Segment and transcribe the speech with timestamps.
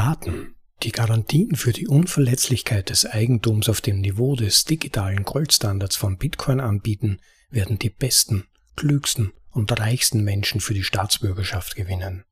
[0.00, 6.16] Staaten, die Garantien für die Unverletzlichkeit des Eigentums auf dem Niveau des digitalen Goldstandards von
[6.16, 7.18] Bitcoin anbieten,
[7.50, 12.24] werden die besten, klügsten und reichsten Menschen für die Staatsbürgerschaft gewinnen.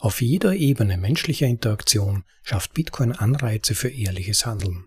[0.00, 4.84] Auf jeder Ebene menschlicher Interaktion schafft Bitcoin Anreize für ehrliches Handeln.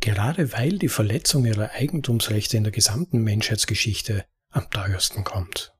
[0.00, 5.74] Gerade weil die Verletzung ihrer Eigentumsrechte in der gesamten Menschheitsgeschichte am teuersten kommt.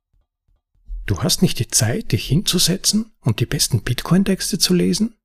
[1.07, 5.17] Du hast nicht die Zeit, dich hinzusetzen und die besten Bitcoin-Texte zu lesen?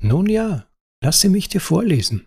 [0.00, 0.68] Nun ja,
[1.02, 2.26] lasse mich dir vorlesen.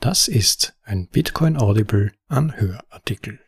[0.00, 3.40] Das ist ein Bitcoin Audible Anhörartikel.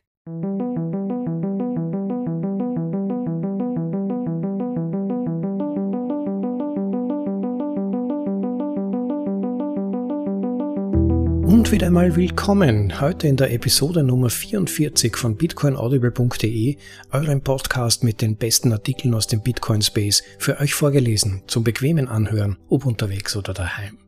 [11.75, 16.77] Wieder einmal willkommen heute in der Episode Nummer 44 von bitcoinaudible.de,
[17.11, 22.07] eurem Podcast mit den besten Artikeln aus dem Bitcoin Space, für euch vorgelesen, zum bequemen
[22.07, 23.99] Anhören, ob unterwegs oder daheim.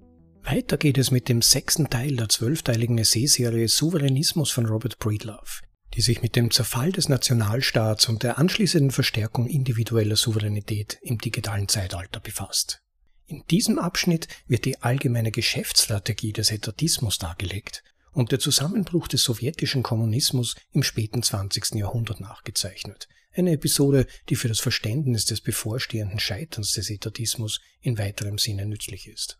[0.45, 5.63] Weiter geht es mit dem sechsten Teil der zwölfteiligen Essayserie Souveränismus von Robert Breedlove,
[5.95, 11.67] die sich mit dem Zerfall des Nationalstaats und der anschließenden Verstärkung individueller Souveränität im digitalen
[11.67, 12.86] Zeitalter befasst.
[13.29, 19.83] In diesem Abschnitt wird die allgemeine Geschäftsstrategie des Etatismus dargelegt und der Zusammenbruch des sowjetischen
[19.83, 21.75] Kommunismus im späten 20.
[21.75, 23.09] Jahrhundert nachgezeichnet.
[23.33, 29.09] Eine Episode, die für das Verständnis des bevorstehenden Scheiterns des Etatismus in weiterem Sinne nützlich
[29.09, 29.39] ist.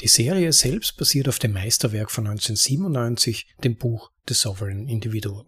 [0.00, 5.46] Die Serie selbst basiert auf dem Meisterwerk von 1997, dem Buch The Sovereign Individual.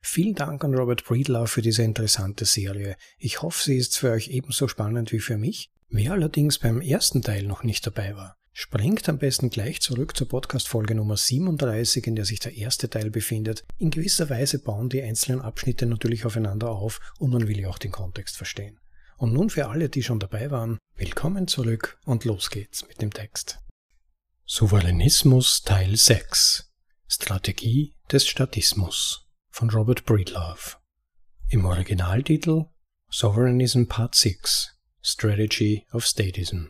[0.00, 2.96] Vielen Dank an Robert Breedlove für diese interessante Serie.
[3.18, 7.22] Ich hoffe, sie ist für euch ebenso spannend wie für mich Wer allerdings beim ersten
[7.22, 12.14] Teil noch nicht dabei war, springt am besten gleich zurück zur Podcast-Folge Nummer 37, in
[12.14, 13.64] der sich der erste Teil befindet.
[13.78, 17.78] In gewisser Weise bauen die einzelnen Abschnitte natürlich aufeinander auf und man will ja auch
[17.78, 18.78] den Kontext verstehen.
[19.16, 23.10] Und nun für alle, die schon dabei waren, willkommen zurück und los geht's mit dem
[23.10, 23.58] Text.
[24.44, 26.70] Souveränismus Teil 6
[27.06, 30.76] Strategie des Statismus von Robert Breedlove
[31.48, 32.66] Im Originaltitel
[33.08, 34.77] Sovereignism Part 6
[35.08, 36.66] Strategy of Statism.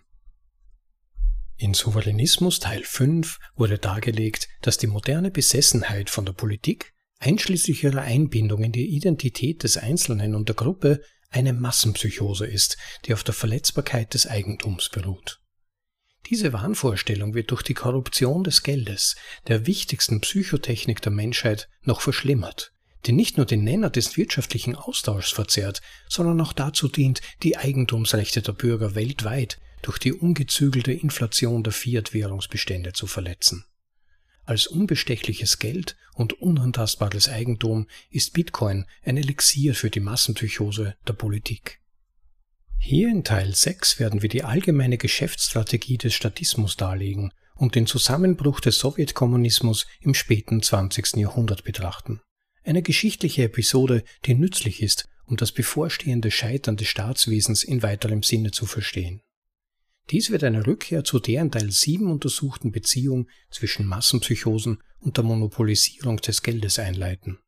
[1.56, 8.02] In Souveränismus Teil 5 wurde dargelegt, dass die moderne Besessenheit von der Politik, einschließlich ihrer
[8.02, 13.34] Einbindung in die Identität des Einzelnen und der Gruppe, eine Massenpsychose ist, die auf der
[13.34, 15.40] Verletzbarkeit des Eigentums beruht.
[16.26, 19.16] Diese Wahnvorstellung wird durch die Korruption des Geldes,
[19.48, 22.72] der wichtigsten Psychotechnik der Menschheit, noch verschlimmert
[23.06, 28.42] die nicht nur den Nenner des wirtschaftlichen Austauschs verzerrt, sondern auch dazu dient, die Eigentumsrechte
[28.42, 33.64] der Bürger weltweit durch die ungezügelte Inflation der Fiat-Währungsbestände zu verletzen.
[34.44, 41.80] Als unbestechliches Geld und unantastbares Eigentum ist Bitcoin ein Elixier für die Massenpsychose der Politik.
[42.78, 48.60] Hier in Teil 6 werden wir die allgemeine Geschäftsstrategie des Statismus darlegen und den Zusammenbruch
[48.60, 51.16] des Sowjetkommunismus im späten 20.
[51.16, 52.20] Jahrhundert betrachten.
[52.68, 58.50] Eine geschichtliche Episode, die nützlich ist, um das bevorstehende Scheitern des Staatswesens in weiterem Sinne
[58.50, 59.22] zu verstehen.
[60.10, 65.24] Dies wird eine Rückkehr zu der in Teil 7 untersuchten Beziehung zwischen Massenpsychosen und der
[65.24, 67.38] Monopolisierung des Geldes einleiten.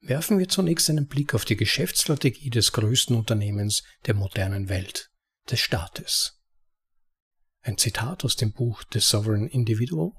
[0.00, 5.12] Werfen wir zunächst einen Blick auf die Geschäftsstrategie des größten Unternehmens der modernen Welt,
[5.48, 6.42] des Staates.
[7.60, 10.10] Ein Zitat aus dem Buch The Sovereign Individual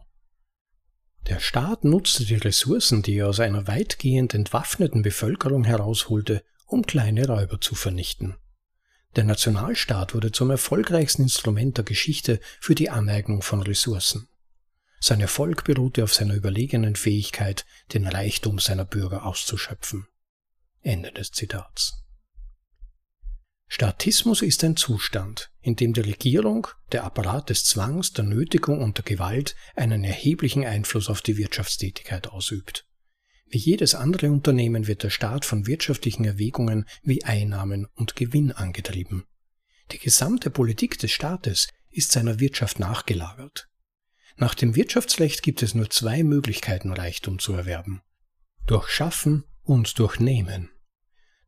[1.27, 7.27] der Staat nutzte die Ressourcen, die er aus einer weitgehend entwaffneten Bevölkerung herausholte, um kleine
[7.27, 8.35] Räuber zu vernichten.
[9.15, 14.29] Der Nationalstaat wurde zum erfolgreichsten Instrument der Geschichte für die Aneignung von Ressourcen.
[14.99, 20.07] Sein Erfolg beruhte auf seiner überlegenen Fähigkeit, den Reichtum seiner Bürger auszuschöpfen.
[20.81, 22.00] Ende des Zitats.
[23.73, 28.97] Statismus ist ein Zustand, in dem die Regierung, der Apparat des Zwangs, der Nötigung und
[28.97, 32.85] der Gewalt einen erheblichen Einfluss auf die Wirtschaftstätigkeit ausübt.
[33.47, 39.23] Wie jedes andere Unternehmen wird der Staat von wirtschaftlichen Erwägungen wie Einnahmen und Gewinn angetrieben.
[39.93, 43.69] Die gesamte Politik des Staates ist seiner Wirtschaft nachgelagert.
[44.35, 48.01] Nach dem Wirtschaftsrecht gibt es nur zwei Möglichkeiten, Reichtum zu erwerben.
[48.67, 50.71] Durch Schaffen und durch Nehmen.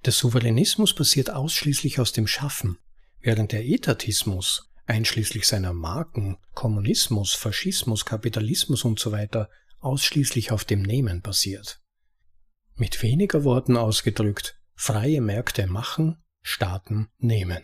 [0.06, 2.78] Der Souveränismus basiert ausschließlich aus dem Schaffen,
[3.22, 9.28] während der Etatismus, einschließlich seiner Marken, Kommunismus, Faschismus, Kapitalismus usw.
[9.32, 9.46] So
[9.80, 11.82] ausschließlich auf dem Nehmen basiert.
[12.76, 17.64] Mit weniger Worten ausgedrückt, freie Märkte machen, Staaten nehmen.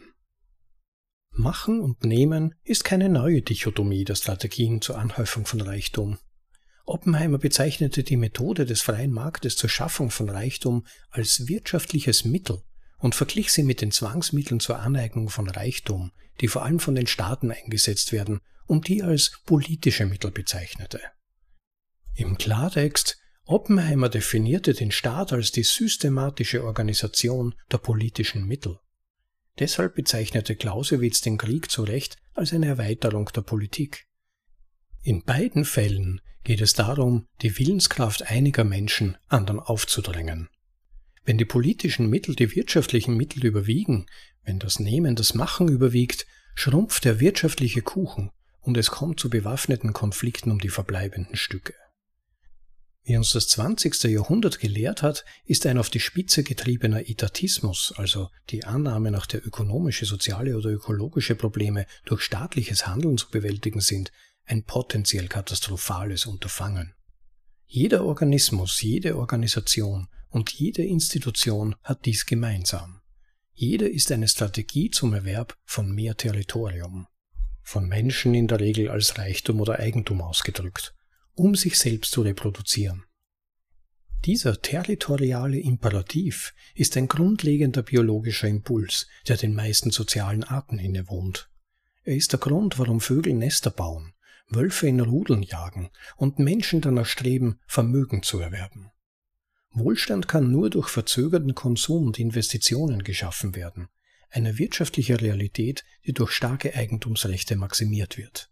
[1.31, 6.19] Machen und Nehmen ist keine neue Dichotomie der Strategien zur Anhäufung von Reichtum.
[6.89, 12.63] Oppenheimer bezeichnete die Methode des freien Marktes zur Schaffung von Reichtum als wirtschaftliches Mittel,
[12.97, 17.06] und verglich sie mit den Zwangsmitteln zur Aneignung von Reichtum, die vor allem von den
[17.06, 21.00] Staaten eingesetzt werden und die als politische Mittel bezeichnete.
[22.15, 28.80] Im Klartext, Oppenheimer definierte den Staat als die systematische Organisation der politischen Mittel.
[29.59, 34.09] Deshalb bezeichnete Clausewitz den Krieg zu Recht als eine Erweiterung der Politik.
[35.10, 40.50] In beiden Fällen geht es darum, die Willenskraft einiger Menschen anderen aufzudrängen.
[41.26, 44.06] Wenn die politischen Mittel die wirtschaftlichen Mittel überwiegen,
[44.44, 48.30] wenn das Nehmen das Machen überwiegt, schrumpft der wirtschaftliche Kuchen
[48.62, 51.74] und es kommt zu bewaffneten Konflikten um die verbleibenden Stücke.
[53.02, 54.04] Wie uns das 20.
[54.04, 59.44] Jahrhundert gelehrt hat, ist ein auf die Spitze getriebener Etatismus, also die Annahme, nach der
[59.44, 64.12] ökonomische, soziale oder ökologische Probleme durch staatliches Handeln zu bewältigen sind,
[64.50, 66.94] ein potenziell katastrophales Unterfangen.
[67.66, 73.01] Jeder Organismus, jede Organisation und jede Institution hat dies gemeinsam.
[73.54, 77.07] Jede ist eine Strategie zum Erwerb von mehr Territorium.
[77.62, 80.94] Von Menschen in der Regel als Reichtum oder Eigentum ausgedrückt
[81.40, 83.06] um sich selbst zu reproduzieren.
[84.25, 91.50] Dieser territoriale Imperativ ist ein grundlegender biologischer Impuls, der den meisten sozialen Arten innewohnt.
[92.04, 94.12] Er ist der Grund, warum Vögel Nester bauen,
[94.50, 98.92] Wölfe in Rudeln jagen und Menschen danach streben, Vermögen zu erwerben.
[99.72, 103.88] Wohlstand kann nur durch verzögerten Konsum und Investitionen geschaffen werden,
[104.31, 108.50] eine wirtschaftliche Realität, die durch starke Eigentumsrechte maximiert wird.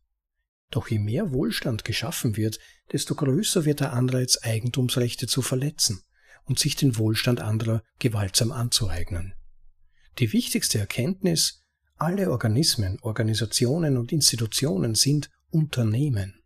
[0.69, 2.59] Doch je mehr Wohlstand geschaffen wird,
[2.91, 6.03] desto größer wird der Anreiz, Eigentumsrechte zu verletzen
[6.45, 9.33] und sich den Wohlstand anderer gewaltsam anzueignen.
[10.19, 11.61] Die wichtigste Erkenntnis,
[11.95, 16.41] alle Organismen, Organisationen und Institutionen sind Unternehmen.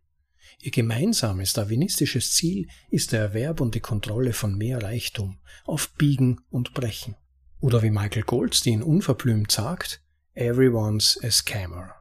[0.60, 6.40] Ihr gemeinsames darwinistisches Ziel ist der Erwerb und die Kontrolle von mehr Reichtum auf Biegen
[6.50, 7.16] und Brechen.
[7.60, 10.02] Oder wie Michael Goldstein unverblümt sagt,
[10.34, 11.94] everyone's a scammer.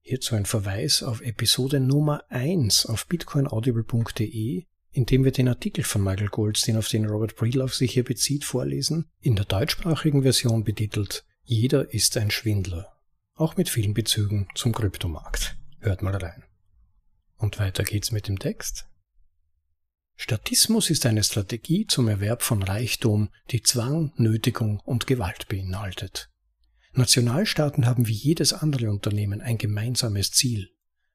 [0.00, 6.02] Hierzu ein Verweis auf Episode Nummer 1 auf bitcoinaudible.de, in dem wir den Artikel von
[6.02, 11.24] Michael Goldstein, auf den Robert Breedlove sich hier bezieht, vorlesen, in der deutschsprachigen Version betitelt
[11.42, 12.96] Jeder ist ein Schwindler,
[13.34, 15.56] auch mit vielen Bezügen zum Kryptomarkt.
[15.86, 16.42] Hört mal rein.
[17.36, 18.88] Und weiter geht's mit dem Text.
[20.16, 26.28] Statismus ist eine Strategie zum Erwerb von Reichtum, die Zwang, Nötigung und Gewalt beinhaltet.
[26.94, 30.70] Nationalstaaten haben wie jedes andere Unternehmen ein gemeinsames Ziel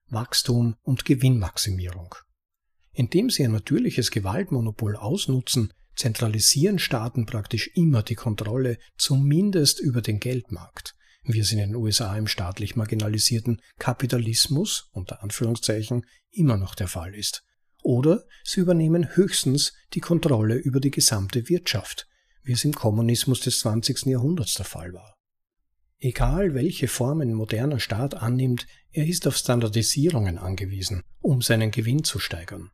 [0.07, 2.15] Wachstum und Gewinnmaximierung.
[2.93, 10.21] Indem sie ein natürliches Gewaltmonopol ausnutzen, zentralisieren Staaten praktisch immer die Kontrolle zumindest über den
[10.21, 16.87] Geldmarkt, wie es in den USA im staatlich marginalisierten Kapitalismus unter Anführungszeichen immer noch der
[16.87, 17.43] Fall ist.
[17.83, 22.07] Oder sie übernehmen höchstens die Kontrolle über die gesamte Wirtschaft,
[22.43, 24.05] wie es im Kommunismus des 20.
[24.05, 25.15] Jahrhunderts der Fall war.
[25.99, 32.03] Egal welche Form ein moderner Staat annimmt, er ist auf Standardisierungen angewiesen, um seinen Gewinn
[32.03, 32.71] zu steigern.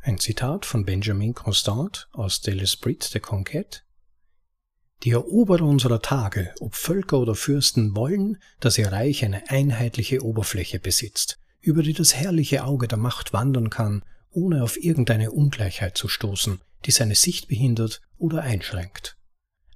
[0.00, 3.82] Ein Zitat von Benjamin Constant aus De l'Esprit de Conquête
[5.02, 10.78] Die Eroberer unserer Tage, ob Völker oder Fürsten, wollen, dass ihr Reich eine einheitliche Oberfläche
[10.78, 16.06] besitzt, über die das herrliche Auge der Macht wandern kann, ohne auf irgendeine Ungleichheit zu
[16.06, 19.16] stoßen, die seine Sicht behindert oder einschränkt.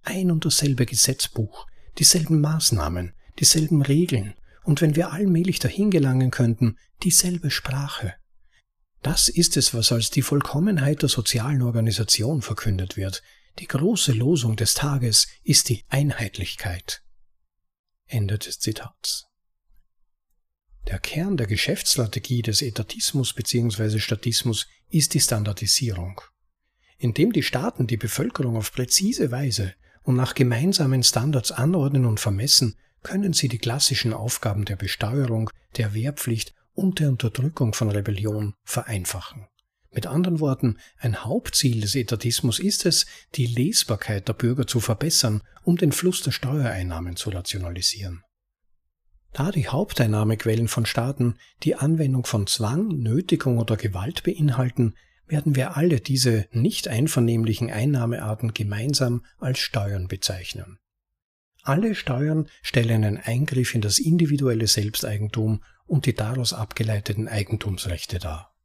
[0.02, 1.66] Ein und dasselbe Gesetzbuch,
[1.98, 8.14] dieselben Maßnahmen, dieselben Regeln und wenn wir allmählich dahin gelangen könnten, dieselbe Sprache.
[9.02, 13.22] Das ist es, was als die Vollkommenheit der sozialen Organisation verkündet wird.
[13.58, 17.02] Die große Losung des Tages ist die Einheitlichkeit.
[18.06, 19.26] Ende des Zitats.
[20.88, 23.98] Der Kern der Geschäftsstrategie des Etatismus bzw.
[23.98, 26.20] Statismus ist die Standardisierung.
[26.98, 32.76] Indem die Staaten die Bevölkerung auf präzise Weise und nach gemeinsamen Standards anordnen und vermessen,
[33.02, 39.46] können sie die klassischen Aufgaben der Besteuerung, der Wehrpflicht und der Unterdrückung von Rebellion vereinfachen.
[39.96, 45.42] Mit anderen Worten, ein Hauptziel des Etatismus ist es, die Lesbarkeit der Bürger zu verbessern,
[45.64, 48.22] um den Fluss der Steuereinnahmen zu rationalisieren.
[49.32, 54.96] Da die Haupteinnahmequellen von Staaten die Anwendung von Zwang, Nötigung oder Gewalt beinhalten,
[55.28, 60.78] werden wir alle diese nicht einvernehmlichen Einnahmearten gemeinsam als Steuern bezeichnen.
[61.62, 68.55] Alle Steuern stellen einen Eingriff in das individuelle Selbsteigentum und die daraus abgeleiteten Eigentumsrechte dar.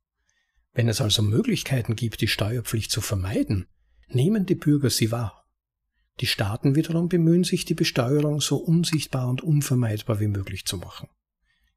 [0.73, 3.67] Wenn es also Möglichkeiten gibt, die Steuerpflicht zu vermeiden,
[4.07, 5.45] nehmen die Bürger sie wahr.
[6.19, 11.09] Die Staaten wiederum bemühen sich, die Besteuerung so unsichtbar und unvermeidbar wie möglich zu machen.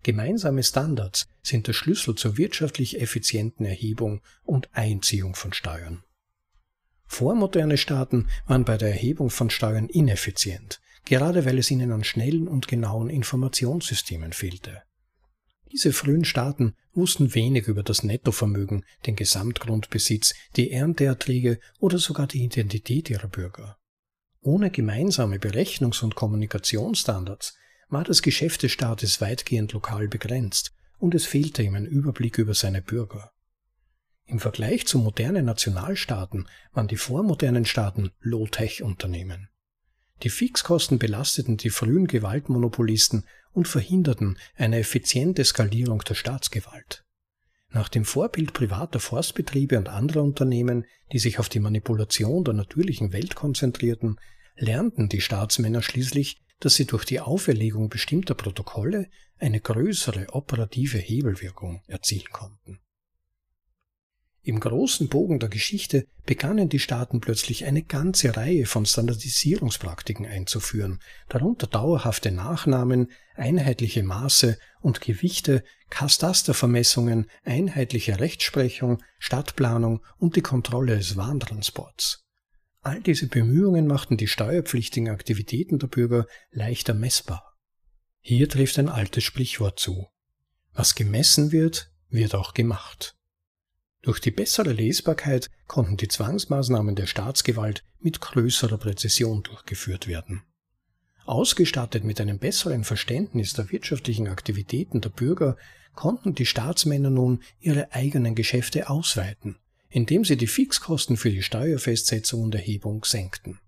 [0.03, 6.05] Gemeinsame Standards sind der Schlüssel zur wirtschaftlich effizienten Erhebung und Einziehung von Steuern.
[7.07, 12.49] Vormoderne Staaten waren bei der Erhebung von Steuern ineffizient, gerade weil es ihnen an schnellen
[12.49, 14.83] und genauen Informationssystemen fehlte.
[15.73, 22.45] Diese frühen Staaten wussten wenig über das Nettovermögen, den Gesamtgrundbesitz, die Ernteerträge oder sogar die
[22.45, 23.77] Identität ihrer Bürger.
[24.41, 27.57] Ohne gemeinsame Berechnungs- und Kommunikationsstandards
[27.89, 32.55] war das Geschäft des Staates weitgehend lokal begrenzt und es fehlte ihm ein Überblick über
[32.55, 33.33] seine Bürger.
[34.27, 39.49] Im Vergleich zu modernen Nationalstaaten waren die vormodernen Staaten Low-Tech-Unternehmen.
[40.25, 47.05] Die Fixkosten belasteten die frühen Gewaltmonopolisten und verhinderten eine effiziente Skalierung der Staatsgewalt.
[47.69, 53.13] Nach dem Vorbild privater Forstbetriebe und anderer Unternehmen, die sich auf die Manipulation der natürlichen
[53.13, 54.19] Welt konzentrierten,
[54.57, 61.83] lernten die Staatsmänner schließlich, dass sie durch die Auferlegung bestimmter Protokolle eine größere operative Hebelwirkung
[61.87, 62.81] erzielen konnten.
[64.47, 71.01] Im großen Bogen der Geschichte begannen die Staaten plötzlich eine ganze Reihe von Standardisierungspraktiken einzuführen,
[71.31, 81.17] darunter dauerhafte Nachnamen, einheitliche Maße und Gewichte, Katastervermessungen, einheitliche Rechtsprechung, Stadtplanung und die Kontrolle des
[81.17, 82.27] Warntransports.
[82.83, 87.57] All diese Bemühungen machten die steuerpflichtigen Aktivitäten der Bürger leichter messbar.
[88.21, 90.07] Hier trifft ein altes Sprichwort zu.
[90.75, 93.14] Was gemessen wird, wird auch gemacht.
[94.05, 100.43] Durch die bessere Lesbarkeit konnten die Zwangsmaßnahmen der Staatsgewalt mit größerer Präzision durchgeführt werden.
[101.25, 105.57] Ausgestattet mit einem besseren Verständnis der wirtschaftlichen Aktivitäten der Bürger
[105.95, 109.57] konnten die Staatsmänner nun ihre eigenen Geschäfte ausweiten,
[109.89, 113.59] indem sie die Fixkosten für die Steuerfestsetzung und Erhebung senkten.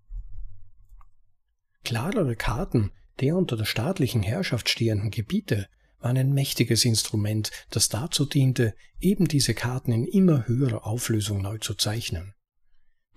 [1.83, 2.91] Klarere Karten
[3.21, 5.67] der unter der staatlichen Herrschaft stehenden Gebiete
[5.99, 11.57] war ein mächtiges Instrument, das dazu diente, eben diese Karten in immer höherer Auflösung neu
[11.57, 12.33] zu zeichnen.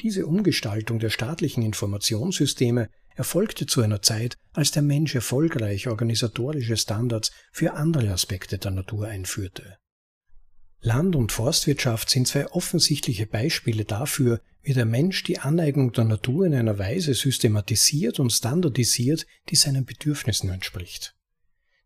[0.02, 7.32] Diese Umgestaltung der staatlichen Informationssysteme erfolgte zu einer Zeit, als der Mensch erfolgreich organisatorische Standards
[7.52, 9.76] für andere Aspekte der Natur einführte.
[10.80, 16.46] Land- und Forstwirtschaft sind zwei offensichtliche Beispiele dafür, wie der Mensch die Aneignung der Natur
[16.46, 21.14] in einer Weise systematisiert und standardisiert, die seinen Bedürfnissen entspricht.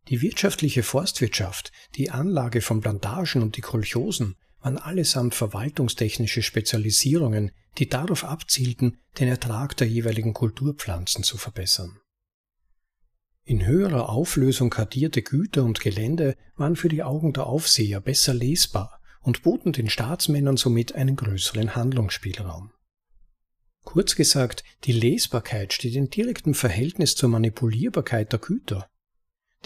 [0.08, 7.88] Die wirtschaftliche Forstwirtschaft, die Anlage von Plantagen und die Kolchosen waren allesamt verwaltungstechnische Spezialisierungen, die
[7.88, 12.00] darauf abzielten, den Ertrag der jeweiligen Kulturpflanzen zu verbessern.
[13.46, 19.02] In höherer Auflösung kartierte Güter und Gelände waren für die Augen der Aufseher besser lesbar
[19.20, 22.72] und boten den Staatsmännern somit einen größeren Handlungsspielraum.
[23.82, 28.88] Kurz gesagt, die Lesbarkeit steht in direktem Verhältnis zur Manipulierbarkeit der Güter.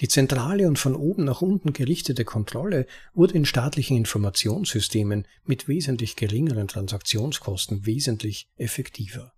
[0.01, 6.15] Die zentrale und von oben nach unten gerichtete Kontrolle wurde in staatlichen Informationssystemen mit wesentlich
[6.15, 9.33] geringeren Transaktionskosten wesentlich effektiver.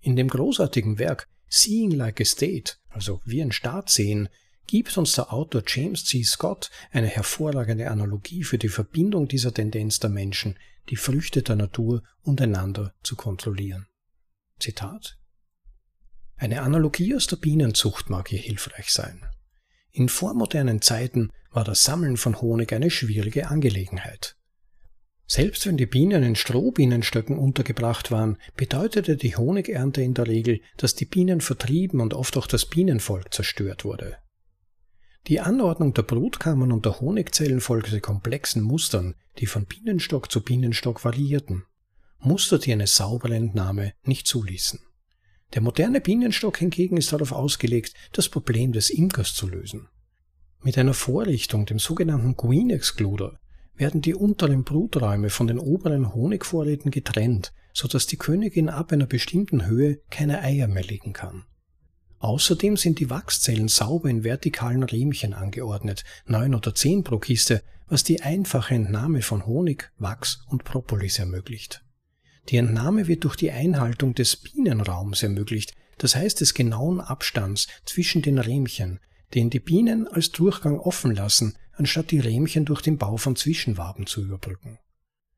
[0.00, 4.28] In dem großartigen Werk Seeing Like a State, also wie ein Staat sehen,
[4.68, 6.22] gibt uns der Autor James C.
[6.22, 10.58] Scott eine hervorragende Analogie für die Verbindung dieser Tendenz der Menschen,
[10.90, 13.86] die Früchte der Natur untereinander zu kontrollieren.
[14.60, 15.18] Zitat
[16.36, 19.27] Eine Analogie aus der Bienenzucht mag hier hilfreich sein.
[19.98, 24.36] In vormodernen Zeiten war das Sammeln von Honig eine schwierige Angelegenheit.
[25.26, 30.94] Selbst wenn die Bienen in Strohbienenstöcken untergebracht waren, bedeutete die Honigernte in der Regel, dass
[30.94, 34.18] die Bienen vertrieben und oft auch das Bienenvolk zerstört wurde.
[35.26, 41.04] Die Anordnung der Brutkammern und der Honigzellen folgte komplexen Mustern, die von Bienenstock zu Bienenstock
[41.04, 41.64] variierten.
[42.20, 44.78] Muster, die eine saubere Entnahme nicht zuließen.
[45.54, 49.88] Der moderne Bienenstock hingegen ist darauf ausgelegt, das Problem des Imkers zu lösen.
[50.62, 53.38] Mit einer Vorrichtung, dem sogenannten Queen Excluder,
[53.74, 59.06] werden die unteren Bruträume von den oberen Honigvorräten getrennt, so dass die Königin ab einer
[59.06, 61.44] bestimmten Höhe keine Eier mehr legen kann.
[62.18, 68.02] Außerdem sind die Wachszellen sauber in vertikalen Riemchen angeordnet, neun oder zehn pro Kiste, was
[68.02, 71.84] die einfache Entnahme von Honig, Wachs und Propolis ermöglicht.
[72.48, 78.22] Die Entnahme wird durch die Einhaltung des Bienenraums ermöglicht, das heißt des genauen Abstands zwischen
[78.22, 79.00] den Rähmchen,
[79.34, 84.06] den die Bienen als Durchgang offen lassen, anstatt die Rähmchen durch den Bau von Zwischenwaben
[84.06, 84.78] zu überbrücken.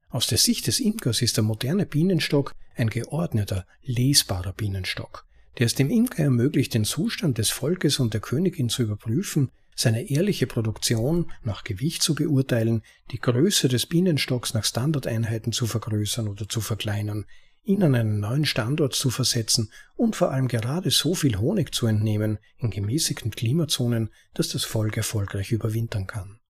[0.09, 5.26] Aus der Sicht des Imkers ist der moderne Bienenstock ein geordneter, lesbarer Bienenstock,
[5.59, 10.10] der es dem Imker ermöglicht, den Zustand des Volkes und der Königin zu überprüfen, seine
[10.10, 12.82] ehrliche Produktion nach Gewicht zu beurteilen,
[13.12, 17.25] die Größe des Bienenstocks nach Standardeinheiten zu vergrößern oder zu verkleinern,
[17.62, 21.87] ihn an einen neuen Standort zu versetzen und vor allem gerade so viel Honig zu
[21.87, 26.40] entnehmen in gemäßigten Klimazonen, dass das Volk erfolgreich überwintern kann.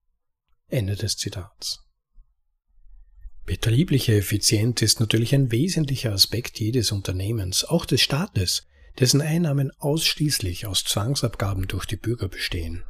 [0.67, 1.85] Ende des Zitats.
[3.45, 8.67] Betriebliche Effizienz ist natürlich ein wesentlicher Aspekt jedes Unternehmens, auch des Staates,
[8.99, 12.83] dessen Einnahmen ausschließlich aus Zwangsabgaben durch die Bürger bestehen.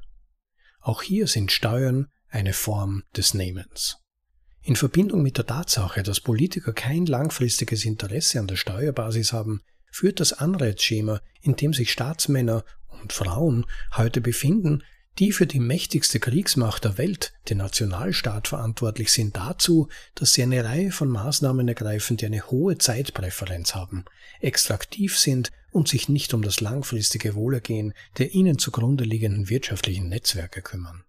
[0.82, 3.98] Auch hier sind Steuern eine Form des Nehmens.
[4.64, 9.62] In Verbindung mit der Tatsache, dass Politiker kein langfristiges Interesse an der Steuerbasis haben,
[9.92, 14.84] führt das Anreizschema, in dem sich Staatsmänner und Frauen heute befinden,
[15.20, 20.64] die für die mächtigste Kriegsmacht der Welt, den Nationalstaat, verantwortlich sind, dazu, dass sie eine
[20.64, 24.06] Reihe von Maßnahmen ergreifen, die eine hohe Zeitpräferenz haben,
[24.40, 30.62] extraktiv sind und sich nicht um das langfristige Wohlergehen der ihnen zugrunde liegenden wirtschaftlichen Netzwerke
[30.62, 31.04] kümmern.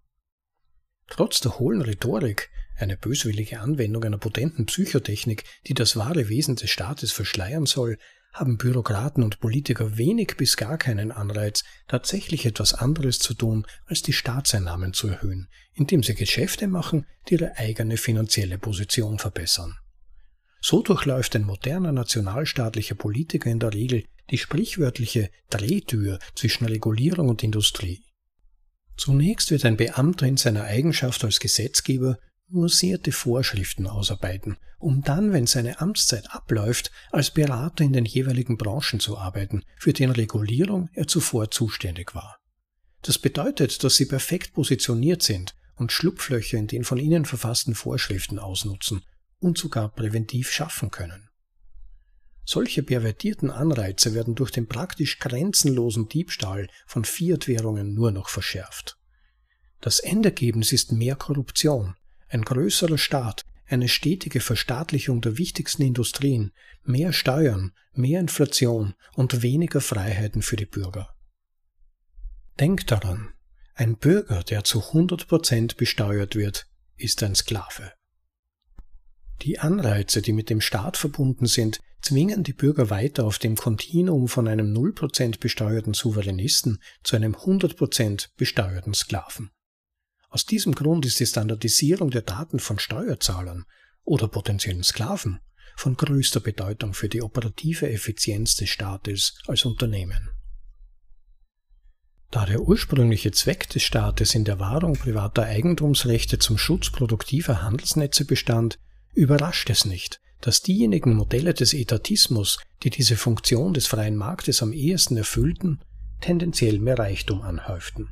[1.07, 6.69] Trotz der hohlen Rhetorik, eine böswillige Anwendung einer potenten Psychotechnik, die das wahre Wesen des
[6.69, 7.97] Staates verschleiern soll,
[8.33, 14.01] haben Bürokraten und Politiker wenig bis gar keinen Anreiz, tatsächlich etwas anderes zu tun, als
[14.01, 19.77] die Staatseinnahmen zu erhöhen, indem sie Geschäfte machen, die ihre eigene finanzielle Position verbessern.
[20.61, 27.43] So durchläuft ein moderner nationalstaatlicher Politiker in der Regel die sprichwörtliche Drehtür zwischen Regulierung und
[27.43, 28.03] Industrie.
[28.97, 35.45] Zunächst wird ein Beamter in seiner Eigenschaft als Gesetzgeber nuancierte Vorschriften ausarbeiten, um dann, wenn
[35.45, 41.05] seine Amtszeit abläuft, als Berater in den jeweiligen Branchen zu arbeiten, für deren Regulierung er
[41.05, 42.39] zuvor zuständig war.
[43.03, 48.39] Das bedeutet, dass sie perfekt positioniert sind und Schlupflöcher in den von ihnen verfassten Vorschriften
[48.39, 49.03] ausnutzen
[49.37, 51.29] und sogar präventiv schaffen können.
[52.45, 58.97] Solche pervertierten Anreize werden durch den praktisch grenzenlosen Diebstahl von Fiat-Währungen nur noch verschärft.
[59.79, 61.95] Das Endergebnis ist mehr Korruption,
[62.29, 66.51] ein größerer Staat, eine stetige Verstaatlichung der wichtigsten Industrien,
[66.83, 71.15] mehr Steuern, mehr Inflation und weniger Freiheiten für die Bürger.
[72.59, 73.33] Denkt daran,
[73.73, 77.93] ein Bürger, der zu 100 Prozent besteuert wird, ist ein Sklave.
[79.41, 84.27] Die Anreize, die mit dem Staat verbunden sind, zwingen die Bürger weiter auf dem Kontinuum
[84.27, 89.51] von einem 0% besteuerten Souveränisten zu einem 100% besteuerten Sklaven.
[90.29, 93.65] Aus diesem Grund ist die Standardisierung der Daten von Steuerzahlern
[94.03, 95.39] oder potenziellen Sklaven
[95.75, 100.29] von größter Bedeutung für die operative Effizienz des Staates als Unternehmen.
[102.31, 108.25] Da der ursprüngliche Zweck des Staates in der Wahrung privater Eigentumsrechte zum Schutz produktiver Handelsnetze
[108.25, 108.79] bestand,
[109.13, 114.73] überrascht es nicht, dass diejenigen Modelle des Etatismus, die diese Funktion des freien Marktes am
[114.73, 115.81] ehesten erfüllten,
[116.19, 118.09] tendenziell mehr Reichtum anhäuften.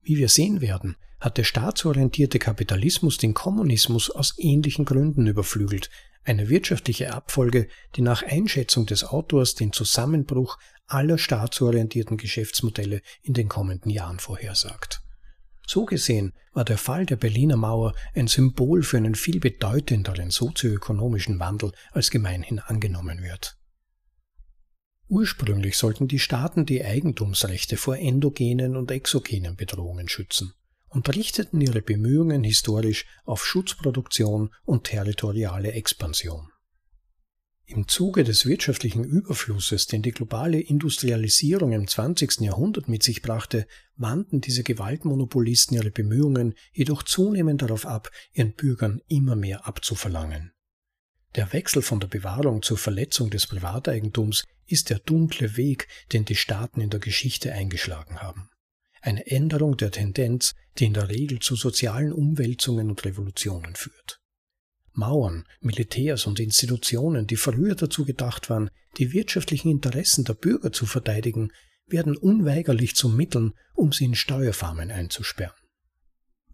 [0.00, 5.90] Wie wir sehen werden, hat der staatsorientierte Kapitalismus den Kommunismus aus ähnlichen Gründen überflügelt,
[6.22, 13.48] eine wirtschaftliche Abfolge, die nach Einschätzung des Autors den Zusammenbruch aller staatsorientierten Geschäftsmodelle in den
[13.48, 15.02] kommenden Jahren vorhersagt.
[15.72, 21.38] So gesehen war der Fall der Berliner Mauer ein Symbol für einen viel bedeutenderen sozioökonomischen
[21.38, 23.56] Wandel, als gemeinhin angenommen wird.
[25.06, 30.54] Ursprünglich sollten die Staaten die Eigentumsrechte vor endogenen und exogenen Bedrohungen schützen
[30.88, 36.49] und richteten ihre Bemühungen historisch auf Schutzproduktion und territoriale Expansion.
[37.70, 42.40] Im Zuge des wirtschaftlichen Überflusses, den die globale Industrialisierung im 20.
[42.40, 49.00] Jahrhundert mit sich brachte, wandten diese Gewaltmonopolisten ihre Bemühungen jedoch zunehmend darauf ab, ihren Bürgern
[49.06, 50.50] immer mehr abzuverlangen.
[51.36, 56.34] Der Wechsel von der Bewahrung zur Verletzung des Privateigentums ist der dunkle Weg, den die
[56.34, 58.48] Staaten in der Geschichte eingeschlagen haben.
[59.00, 64.19] Eine Änderung der Tendenz, die in der Regel zu sozialen Umwälzungen und Revolutionen führt.
[64.92, 70.86] Mauern, Militärs und Institutionen, die früher dazu gedacht waren, die wirtschaftlichen Interessen der Bürger zu
[70.86, 71.52] verteidigen,
[71.86, 75.54] werden unweigerlich zu Mitteln, um sie in Steuerfarmen einzusperren.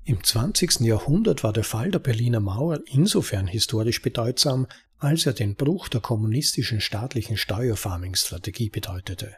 [0.04, 0.80] Im 20.
[0.80, 4.68] Jahrhundert war der Fall der Berliner Mauer insofern historisch bedeutsam,
[4.98, 9.34] als er den Bruch der kommunistischen staatlichen Steuerfarming-Strategie bedeutete.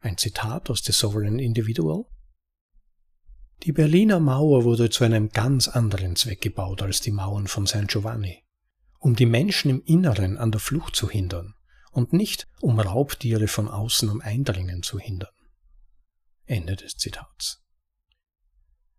[0.00, 2.04] Ein Zitat aus The Sovereign Individual.
[3.62, 7.88] Die Berliner Mauer wurde zu einem ganz anderen Zweck gebaut als die Mauern von San
[7.88, 8.42] Giovanni,
[8.98, 11.54] um die Menschen im Inneren an der Flucht zu hindern
[11.92, 15.34] und nicht um Raubtiere von außen am Eindringen zu hindern.
[16.46, 17.62] Ende des Zitats.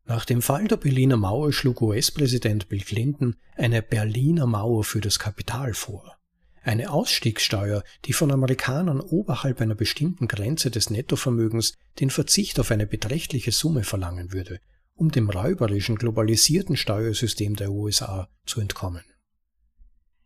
[0.06, 5.18] Nach dem Fall der Berliner Mauer schlug US-Präsident Bill Clinton eine Berliner Mauer für das
[5.18, 6.21] Kapital vor.
[6.64, 12.86] Eine Ausstiegssteuer, die von Amerikanern oberhalb einer bestimmten Grenze des Nettovermögens den Verzicht auf eine
[12.86, 14.60] beträchtliche Summe verlangen würde,
[14.94, 19.04] um dem räuberischen globalisierten Steuersystem der USA zu entkommen.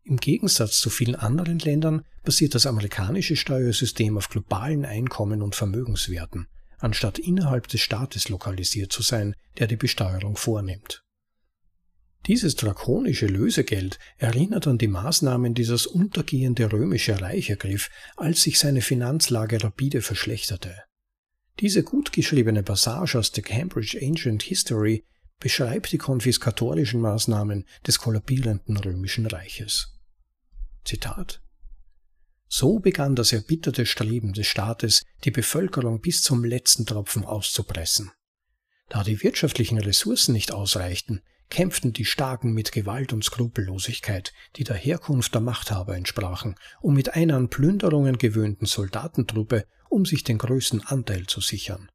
[0.04, 6.48] Im Gegensatz zu vielen anderen Ländern basiert das amerikanische Steuersystem auf globalen Einkommen und Vermögenswerten,
[6.78, 11.05] anstatt innerhalb des Staates lokalisiert zu sein, der die Besteuerung vornimmt.
[12.28, 18.58] Dieses drakonische Lösegeld erinnert an die Maßnahmen, die das untergehende römische Reich ergriff, als sich
[18.58, 20.76] seine Finanzlage rapide verschlechterte.
[21.60, 25.06] Diese gut geschriebene Passage aus der Cambridge Ancient History
[25.40, 30.00] beschreibt die konfiskatorischen Maßnahmen des kollabierenden römischen Reiches.
[30.84, 31.42] Zitat
[32.48, 38.12] So begann das erbitterte Streben des Staates, die Bevölkerung bis zum letzten Tropfen auszupressen.
[38.90, 44.76] Da die wirtschaftlichen Ressourcen nicht ausreichten, kämpften die Starken mit Gewalt und Skrupellosigkeit, die der
[44.76, 50.82] Herkunft der Machthaber entsprachen, um mit einer an Plünderungen gewöhnten Soldatentruppe, um sich den größten
[50.82, 51.90] Anteil zu sichern.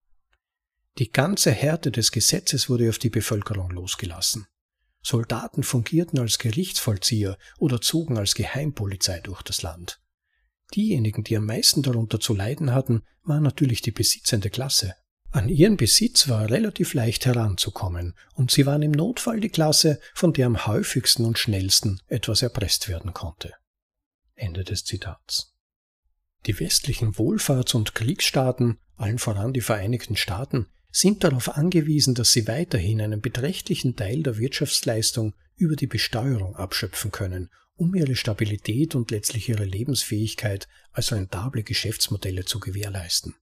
[0.99, 4.47] Die ganze Härte des Gesetzes wurde auf die Bevölkerung losgelassen.
[5.03, 10.01] Soldaten fungierten als Gerichtsvollzieher oder zogen als Geheimpolizei durch das Land.
[10.75, 14.95] Diejenigen, die am meisten darunter zu leiden hatten, waren natürlich die besitzende Klasse,
[15.33, 20.33] an ihren Besitz war relativ leicht heranzukommen, und sie waren im Notfall die Klasse, von
[20.33, 23.55] der am häufigsten und schnellsten etwas erpresst werden konnte.
[24.35, 25.55] Ende des Zitats.
[26.47, 32.49] Die westlichen Wohlfahrts- und Kriegsstaaten, allen voran die Vereinigten Staaten, sind darauf angewiesen, dass sie
[32.49, 39.11] weiterhin einen beträchtlichen Teil der Wirtschaftsleistung über die Besteuerung abschöpfen können, um ihre Stabilität und
[39.11, 43.37] letztlich ihre Lebensfähigkeit als rentable Geschäftsmodelle zu gewährleisten.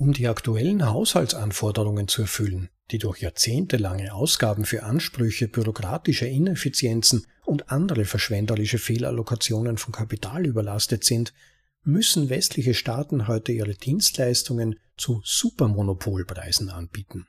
[0.00, 7.70] Um die aktuellen Haushaltsanforderungen zu erfüllen, die durch jahrzehntelange Ausgaben für Ansprüche, bürokratische Ineffizienzen und
[7.70, 11.34] andere verschwenderische Fehlallokationen von Kapital überlastet sind,
[11.82, 17.26] müssen westliche Staaten heute ihre Dienstleistungen zu Supermonopolpreisen anbieten.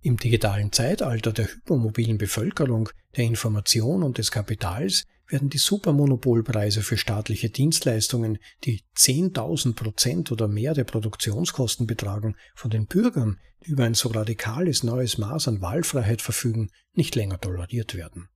[0.00, 6.96] Im digitalen Zeitalter der hypermobilen Bevölkerung, der Information und des Kapitals werden die Supermonopolpreise für
[6.96, 13.84] staatliche Dienstleistungen, die 10.000 Prozent oder mehr der Produktionskosten betragen, von den Bürgern, die über
[13.84, 18.28] ein so radikales neues Maß an Wahlfreiheit verfügen, nicht länger toleriert werden.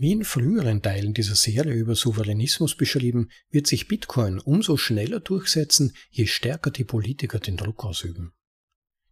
[0.00, 5.92] Wie in früheren Teilen dieser Serie über Souveränismus beschrieben, wird sich Bitcoin umso schneller durchsetzen,
[6.10, 8.32] je stärker die Politiker den Druck ausüben.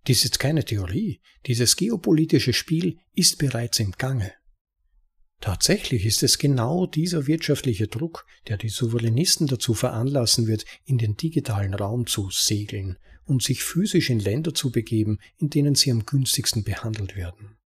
[0.06, 4.32] Dies ist keine Theorie, dieses geopolitische Spiel ist bereits im Gange.
[5.40, 11.16] Tatsächlich ist es genau dieser wirtschaftliche Druck, der die Souveränisten dazu veranlassen wird, in den
[11.16, 16.06] digitalen Raum zu segeln und sich physisch in Länder zu begeben, in denen sie am
[16.06, 17.58] günstigsten behandelt werden.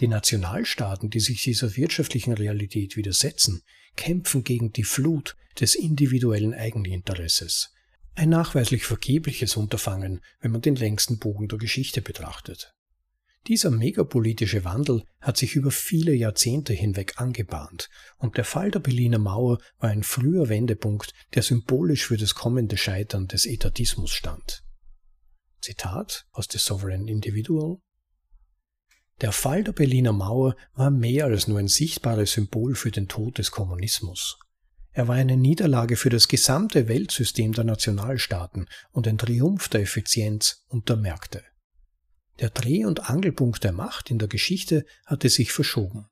[0.00, 3.62] Die Nationalstaaten, die sich dieser wirtschaftlichen Realität widersetzen,
[3.96, 7.72] kämpfen gegen die Flut des individuellen Eigeninteresses.
[8.16, 12.73] Ein nachweislich vergebliches Unterfangen, wenn man den längsten Bogen der Geschichte betrachtet.
[13.46, 19.18] Dieser megapolitische Wandel hat sich über viele Jahrzehnte hinweg angebahnt, und der Fall der Berliner
[19.18, 24.64] Mauer war ein früher Wendepunkt, der symbolisch für das kommende Scheitern des Etatismus stand.
[25.60, 27.78] Zitat aus The Sovereign Individual
[29.20, 33.36] Der Fall der Berliner Mauer war mehr als nur ein sichtbares Symbol für den Tod
[33.36, 34.38] des Kommunismus.
[34.92, 40.64] Er war eine Niederlage für das gesamte Weltsystem der Nationalstaaten und ein Triumph der Effizienz
[40.68, 41.42] und der Märkte.
[42.40, 46.06] Der Dreh- und Angelpunkt der Macht in der Geschichte hatte sich verschoben.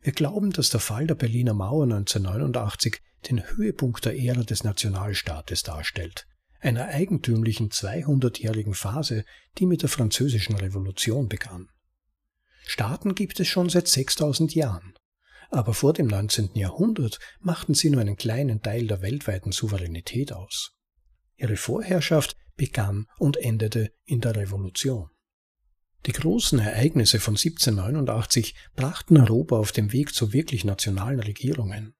[0.00, 5.62] Wir glauben, dass der Fall der Berliner Mauer 1989 den Höhepunkt der Ära des Nationalstaates
[5.62, 6.26] darstellt,
[6.60, 9.24] einer eigentümlichen 200-jährigen Phase,
[9.58, 11.68] die mit der Französischen Revolution begann.
[12.66, 14.94] Staaten gibt es schon seit 6000 Jahren,
[15.50, 16.50] aber vor dem 19.
[16.54, 20.76] Jahrhundert machten sie nur einen kleinen Teil der weltweiten Souveränität aus.
[21.36, 25.10] Ihre Vorherrschaft begann und endete in der Revolution.
[26.06, 31.94] Die großen Ereignisse von 1789 brachten Europa auf dem Weg zu wirklich nationalen Regierungen.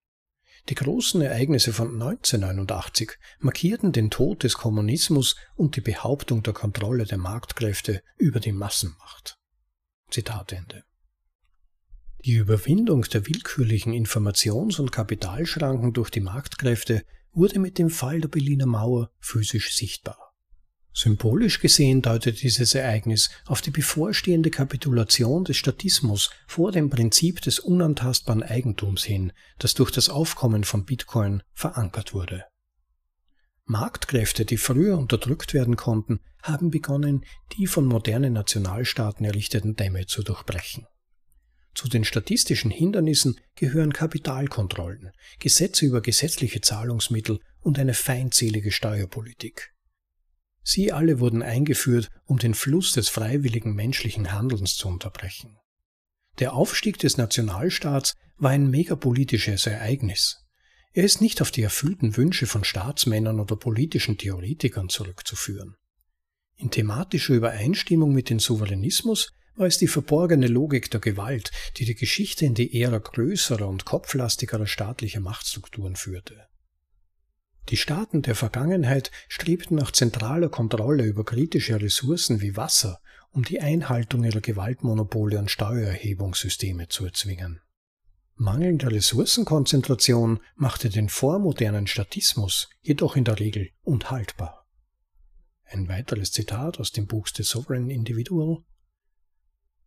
[0.68, 7.04] Die großen Ereignisse von 1989 markierten den Tod des Kommunismus und die Behauptung der Kontrolle
[7.04, 9.38] der Marktkräfte über die Massenmacht.
[10.10, 10.84] Zitat Ende.
[12.24, 18.28] Die Überwindung der willkürlichen Informations- und Kapitalschranken durch die Marktkräfte wurde mit dem Fall der
[18.28, 20.29] Berliner Mauer physisch sichtbar.
[20.92, 27.60] Symbolisch gesehen deutet dieses Ereignis auf die bevorstehende Kapitulation des Statismus vor dem Prinzip des
[27.60, 32.44] unantastbaren Eigentums hin, das durch das Aufkommen von Bitcoin verankert wurde.
[33.66, 37.24] Marktkräfte, die früher unterdrückt werden konnten, haben begonnen,
[37.56, 40.86] die von modernen Nationalstaaten errichteten Dämme zu durchbrechen.
[41.72, 49.72] Zu den statistischen Hindernissen gehören Kapitalkontrollen, Gesetze über gesetzliche Zahlungsmittel und eine feindselige Steuerpolitik.
[50.62, 55.56] Sie alle wurden eingeführt, um den Fluss des freiwilligen menschlichen Handelns zu unterbrechen.
[56.38, 60.44] Der Aufstieg des Nationalstaats war ein megapolitisches Ereignis.
[60.92, 65.76] Er ist nicht auf die erfüllten Wünsche von Staatsmännern oder politischen Theoretikern zurückzuführen.
[66.56, 71.94] In thematischer Übereinstimmung mit dem Souveränismus war es die verborgene Logik der Gewalt, die die
[71.94, 76.49] Geschichte in die Ära größerer und kopflastigerer staatlicher Machtstrukturen führte.
[77.68, 83.00] Die Staaten der Vergangenheit strebten nach zentraler Kontrolle über kritische Ressourcen wie Wasser,
[83.32, 87.60] um die Einhaltung ihrer Gewaltmonopole und Steuererhebungssysteme zu erzwingen.
[88.34, 94.66] Mangelnde Ressourcenkonzentration machte den vormodernen Statismus jedoch in der Regel unhaltbar.
[95.64, 98.64] Ein weiteres Zitat aus dem Buch The Sovereign Individual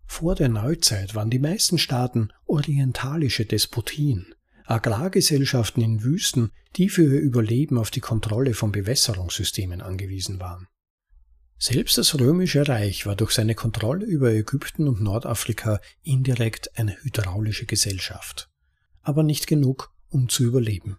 [0.05, 7.19] Vor der Neuzeit waren die meisten Staaten orientalische Despotien, Agrargesellschaften in Wüsten, die für ihr
[7.19, 10.67] Überleben auf die Kontrolle von Bewässerungssystemen angewiesen waren.
[11.57, 17.65] Selbst das römische Reich war durch seine Kontrolle über Ägypten und Nordafrika indirekt eine hydraulische
[17.65, 18.49] Gesellschaft,
[19.01, 20.97] aber nicht genug, um zu überleben.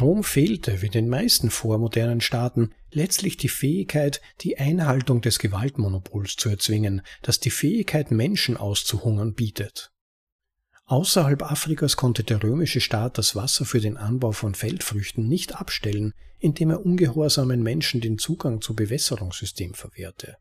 [0.00, 6.48] Rom fehlte, wie den meisten vormodernen Staaten, letztlich die Fähigkeit, die Einhaltung des Gewaltmonopols zu
[6.48, 9.92] erzwingen, das die Fähigkeit, Menschen auszuhungern, bietet.
[10.88, 16.12] Außerhalb Afrikas konnte der römische Staat das Wasser für den Anbau von Feldfrüchten nicht abstellen,
[16.38, 20.36] indem er ungehorsamen Menschen den Zugang zu Bewässerungssystem verwehrte.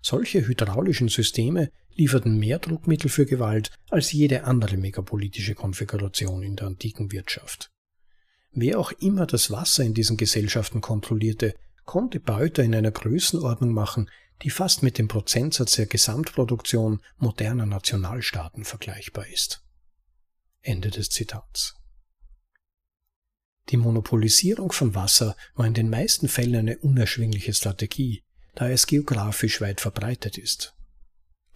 [0.00, 6.68] Solche hydraulischen Systeme lieferten mehr Druckmittel für Gewalt als jede andere megapolitische Konfiguration in der
[6.68, 7.70] antiken Wirtschaft.
[8.52, 14.08] Wer auch immer das Wasser in diesen Gesellschaften kontrollierte, konnte Beute in einer Größenordnung machen,
[14.42, 19.64] die fast mit dem Prozentsatz der Gesamtproduktion moderner Nationalstaaten vergleichbar ist.
[20.60, 21.74] Ende des Zitats.
[23.68, 28.24] Die Monopolisierung von Wasser war in den meisten Fällen eine unerschwingliche Strategie,
[28.54, 30.74] da es geografisch weit verbreitet ist.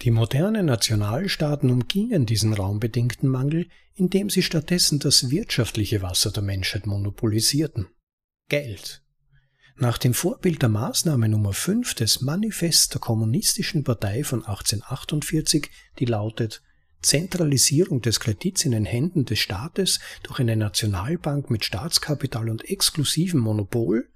[0.02, 6.86] Die modernen Nationalstaaten umgingen diesen raumbedingten Mangel, indem sie stattdessen das wirtschaftliche Wasser der Menschheit
[6.86, 7.88] monopolisierten.
[8.48, 9.02] Geld,
[9.78, 16.06] nach dem Vorbild der Maßnahme Nummer 5 des Manifests der Kommunistischen Partei von 1848, die
[16.06, 16.62] lautet
[17.02, 23.40] Zentralisierung des Kredits in den Händen des Staates durch eine Nationalbank mit Staatskapital und exklusivem
[23.40, 24.08] Monopol,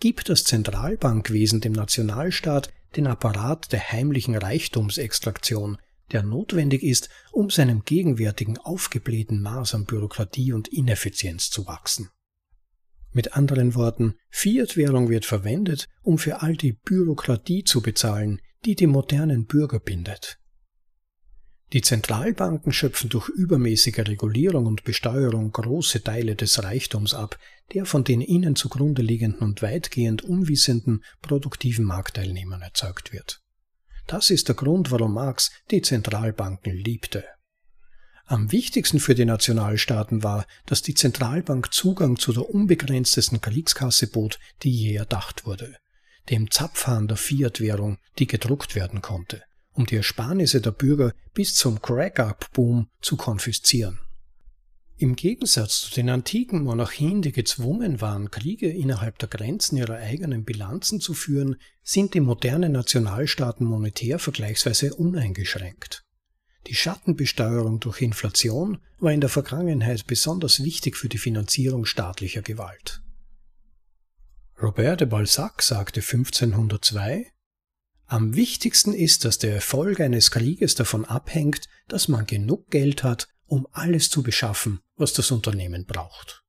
[0.00, 5.78] gibt das Zentralbankwesen dem Nationalstaat den Apparat der heimlichen Reichtumsextraktion,
[6.12, 12.10] der notwendig ist, um seinem gegenwärtigen aufgeblähten Maß an Bürokratie und Ineffizienz zu wachsen.
[13.12, 18.86] Mit anderen Worten, Fiat-Währung wird verwendet, um für all die Bürokratie zu bezahlen, die die
[18.86, 20.38] modernen Bürger bindet.
[21.72, 27.38] Die Zentralbanken schöpfen durch übermäßige Regulierung und Besteuerung große Teile des Reichtums ab,
[27.74, 33.40] der von den ihnen zugrunde liegenden und weitgehend unwissenden produktiven Marktteilnehmern erzeugt wird.
[34.08, 37.24] Das ist der Grund, warum Marx die Zentralbanken liebte.
[38.30, 44.38] Am wichtigsten für die Nationalstaaten war, dass die Zentralbank Zugang zu der unbegrenztesten Kriegskasse bot,
[44.62, 45.74] die je erdacht wurde,
[46.28, 51.82] dem Zapfhahn der Fiat-Währung, die gedruckt werden konnte, um die Ersparnisse der Bürger bis zum
[51.82, 53.98] Crack-Up-Boom zu konfiszieren.
[54.96, 60.44] Im Gegensatz zu den antiken Monarchien, die gezwungen waren, Kriege innerhalb der Grenzen ihrer eigenen
[60.44, 66.04] Bilanzen zu führen, sind die modernen Nationalstaaten monetär vergleichsweise uneingeschränkt.
[66.66, 73.02] Die Schattenbesteuerung durch Inflation war in der Vergangenheit besonders wichtig für die Finanzierung staatlicher Gewalt.
[74.62, 77.32] Robert de Balzac sagte 1502
[78.06, 83.28] Am wichtigsten ist, dass der Erfolg eines Krieges davon abhängt, dass man genug Geld hat,
[83.46, 86.44] um alles zu beschaffen, was das Unternehmen braucht.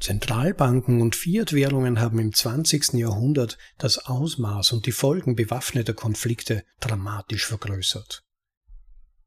[0.00, 2.94] Zentralbanken und Fiat-Währungen haben im 20.
[2.94, 8.22] Jahrhundert das Ausmaß und die Folgen bewaffneter Konflikte dramatisch vergrößert.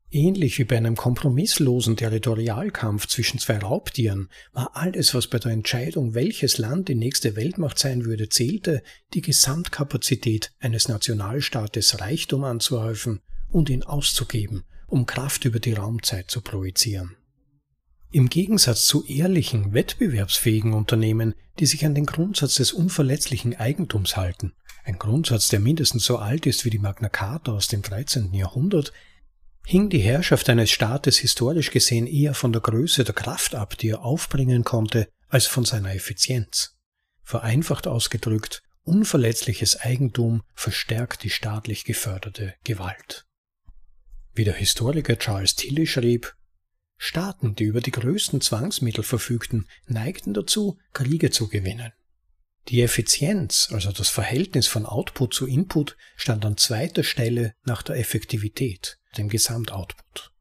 [0.10, 6.14] Ähnlich wie bei einem kompromisslosen Territorialkampf zwischen zwei Raubtieren war alles, was bei der Entscheidung,
[6.14, 8.84] welches Land die nächste Weltmacht sein würde, zählte,
[9.14, 16.42] die Gesamtkapazität eines Nationalstaates Reichtum anzuhäufen und ihn auszugeben, um Kraft über die Raumzeit zu
[16.42, 17.16] projizieren.
[18.14, 24.54] Im Gegensatz zu ehrlichen, wettbewerbsfähigen Unternehmen, die sich an den Grundsatz des unverletzlichen Eigentums halten,
[24.84, 28.32] ein Grundsatz, der mindestens so alt ist wie die Magna Carta aus dem 13.
[28.36, 28.94] Jahrhundert,
[29.66, 33.90] hing die Herrschaft eines Staates historisch gesehen eher von der Größe der Kraft ab, die
[33.90, 36.78] er aufbringen konnte, als von seiner Effizienz.
[37.24, 43.26] Vereinfacht ausgedrückt, unverletzliches Eigentum verstärkt die staatlich geförderte Gewalt.
[44.36, 46.36] Wie der Historiker Charles Tilly schrieb,
[47.06, 51.92] Staaten, die über die größten Zwangsmittel verfügten, neigten dazu, Kriege zu gewinnen.
[52.70, 57.98] Die Effizienz, also das Verhältnis von Output zu Input, stand an zweiter Stelle nach der
[57.98, 60.32] Effektivität, dem Gesamtoutput.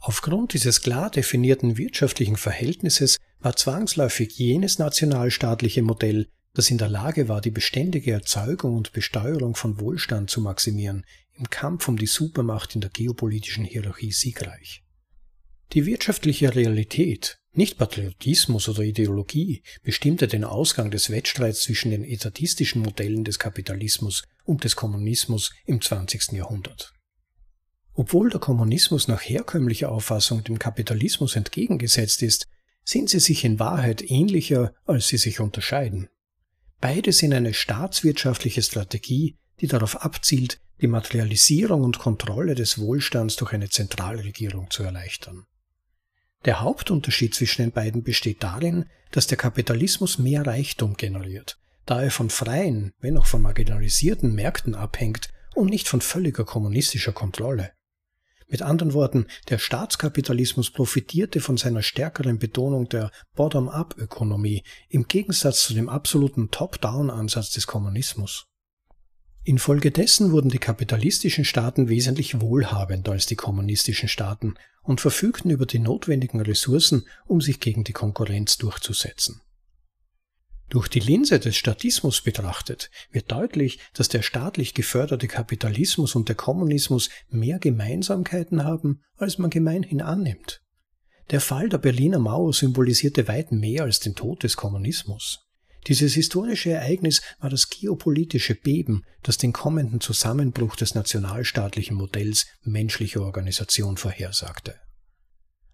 [0.00, 7.28] Aufgrund dieses klar definierten wirtschaftlichen Verhältnisses war zwangsläufig jenes nationalstaatliche Modell, das in der Lage
[7.28, 12.74] war, die beständige Erzeugung und Besteuerung von Wohlstand zu maximieren, im Kampf um die Supermacht
[12.74, 14.82] in der geopolitischen Hierarchie siegreich.
[15.74, 22.80] Die wirtschaftliche Realität, nicht Patriotismus oder Ideologie, bestimmte den Ausgang des Wettstreits zwischen den etatistischen
[22.80, 26.32] Modellen des Kapitalismus und des Kommunismus im 20.
[26.32, 26.94] Jahrhundert.
[27.92, 32.46] Obwohl der Kommunismus nach herkömmlicher Auffassung dem Kapitalismus entgegengesetzt ist,
[32.82, 36.08] sind sie sich in Wahrheit ähnlicher, als sie sich unterscheiden.
[36.80, 43.52] Beide sind eine staatswirtschaftliche Strategie, die darauf abzielt, die Materialisierung und Kontrolle des Wohlstands durch
[43.52, 45.44] eine Zentralregierung zu erleichtern.
[46.44, 52.10] Der Hauptunterschied zwischen den beiden besteht darin, dass der Kapitalismus mehr Reichtum generiert, da er
[52.10, 57.72] von freien, wenn auch von marginalisierten Märkten abhängt und nicht von völliger kommunistischer Kontrolle.
[58.50, 65.74] Mit anderen Worten, der Staatskapitalismus profitierte von seiner stärkeren Betonung der Bottom-up-Ökonomie im Gegensatz zu
[65.74, 68.46] dem absoluten Top-down-Ansatz des Kommunismus.
[69.48, 75.78] Infolgedessen wurden die kapitalistischen Staaten wesentlich wohlhabender als die kommunistischen Staaten und verfügten über die
[75.78, 79.40] notwendigen Ressourcen, um sich gegen die Konkurrenz durchzusetzen.
[80.68, 86.36] Durch die Linse des Statismus betrachtet wird deutlich, dass der staatlich geförderte Kapitalismus und der
[86.36, 90.60] Kommunismus mehr Gemeinsamkeiten haben, als man gemeinhin annimmt.
[91.30, 95.47] Der Fall der Berliner Mauer symbolisierte weit mehr als den Tod des Kommunismus.
[95.88, 103.22] Dieses historische Ereignis war das geopolitische Beben, das den kommenden Zusammenbruch des nationalstaatlichen Modells menschlicher
[103.22, 104.74] Organisation vorhersagte.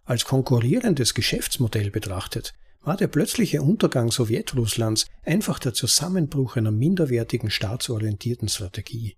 [0.04, 8.48] Als konkurrierendes Geschäftsmodell betrachtet, war der plötzliche Untergang Sowjetrusslands einfach der Zusammenbruch einer minderwertigen staatsorientierten
[8.48, 9.16] Strategie.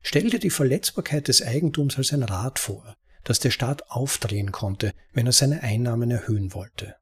[0.00, 4.92] Stell dir die Verletzbarkeit des Eigentums als ein Rad vor, das der Staat aufdrehen konnte,
[5.12, 6.94] wenn er seine Einnahmen erhöhen wollte.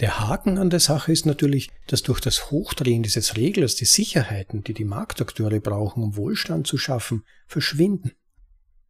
[0.00, 4.62] Der Haken an der Sache ist natürlich, dass durch das Hochdrehen dieses Reglers die Sicherheiten,
[4.62, 8.12] die die Marktakteure brauchen, um Wohlstand zu schaffen, verschwinden,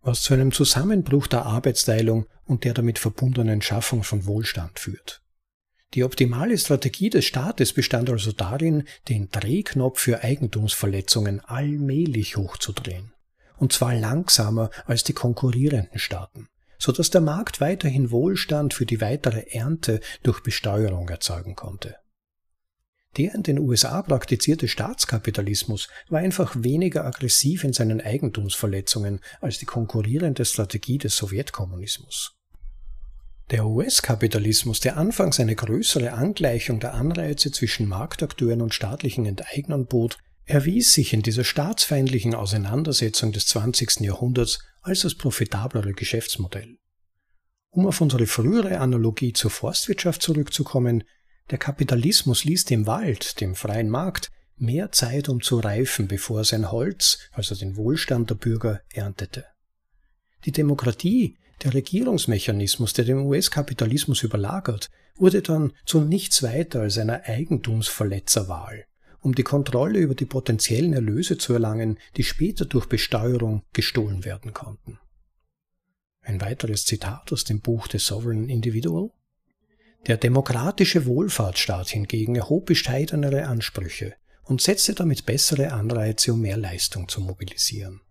[0.03, 5.23] was zu einem Zusammenbruch der Arbeitsteilung und der damit verbundenen Schaffung von Wohlstand führt.
[5.95, 13.13] Die optimale Strategie des Staates bestand also darin, den Drehknopf für Eigentumsverletzungen allmählich hochzudrehen.
[13.57, 19.01] Und zwar langsamer als die konkurrierenden Staaten, so dass der Markt weiterhin Wohlstand für die
[19.01, 21.97] weitere Ernte durch Besteuerung erzeugen konnte.
[23.17, 29.65] Der in den USA praktizierte Staatskapitalismus war einfach weniger aggressiv in seinen Eigentumsverletzungen als die
[29.65, 32.37] konkurrierende Strategie des Sowjetkommunismus.
[33.51, 40.19] Der US-Kapitalismus, der anfangs eine größere Angleichung der Anreize zwischen Marktakteuren und staatlichen Enteignern bot,
[40.45, 44.01] erwies sich in dieser staatsfeindlichen Auseinandersetzung des 20.
[44.01, 46.79] Jahrhunderts als das profitablere Geschäftsmodell.
[47.71, 51.05] Um auf unsere frühere Analogie zur Forstwirtschaft zurückzukommen,
[51.51, 56.45] der Kapitalismus ließ dem Wald, dem freien Markt, mehr Zeit, um zu reifen, bevor er
[56.45, 59.45] sein Holz, also den Wohlstand der Bürger, erntete.
[60.45, 67.25] Die Demokratie, der Regierungsmechanismus, der den US-Kapitalismus überlagert, wurde dann zu nichts weiter als einer
[67.25, 68.87] Eigentumsverletzerwahl,
[69.27, 74.55] um die Kontrolle über die potenziellen Erlöse zu erlangen, die später durch Besteuerung gestohlen werden
[74.55, 75.01] konnten.
[76.23, 79.11] Ein weiteres Zitat aus dem Buch The Sovereign Individual.
[80.07, 87.09] Der demokratische Wohlfahrtsstaat hingegen erhob bescheidenere Ansprüche und setzte damit bessere Anreize, um mehr Leistung
[87.09, 88.03] zu mobilisieren.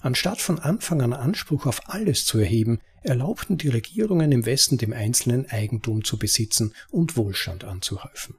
[0.00, 4.94] Anstatt von Anfang an Anspruch auf alles zu erheben, erlaubten die Regierungen im Westen dem
[4.94, 8.38] Einzelnen Eigentum zu besitzen und Wohlstand anzuhäufen.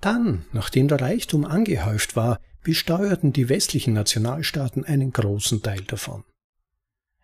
[0.00, 6.24] Dann, nachdem der Reichtum angehäuft war, besteuerten die westlichen Nationalstaaten einen großen Teil davon.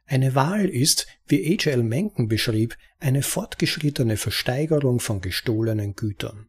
[0.07, 1.83] Eine Wahl ist, wie H.L.
[1.83, 6.49] Mencken beschrieb, eine fortgeschrittene Versteigerung von gestohlenen Gütern.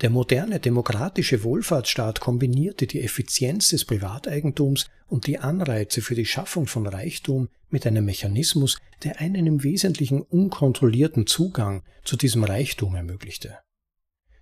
[0.00, 6.66] Der moderne demokratische Wohlfahrtsstaat kombinierte die Effizienz des Privateigentums und die Anreize für die Schaffung
[6.66, 13.58] von Reichtum mit einem Mechanismus, der einen im Wesentlichen unkontrollierten Zugang zu diesem Reichtum ermöglichte.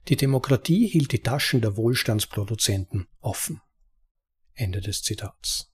[0.09, 3.61] Die Demokratie hielt die Taschen der Wohlstandsproduzenten offen.
[4.55, 5.73] Ende des Zitats.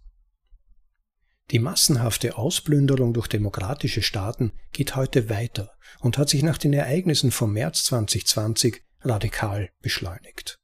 [1.51, 7.31] Die massenhafte Ausplünderung durch demokratische Staaten geht heute weiter und hat sich nach den Ereignissen
[7.31, 10.59] vom März 2020 radikal beschleunigt.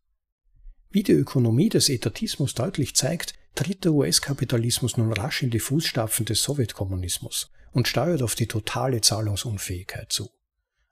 [0.89, 6.25] Wie die Ökonomie des Etatismus deutlich zeigt, tritt der US-Kapitalismus nun rasch in die Fußstapfen
[6.25, 10.31] des Sowjetkommunismus und steuert auf die totale Zahlungsunfähigkeit zu.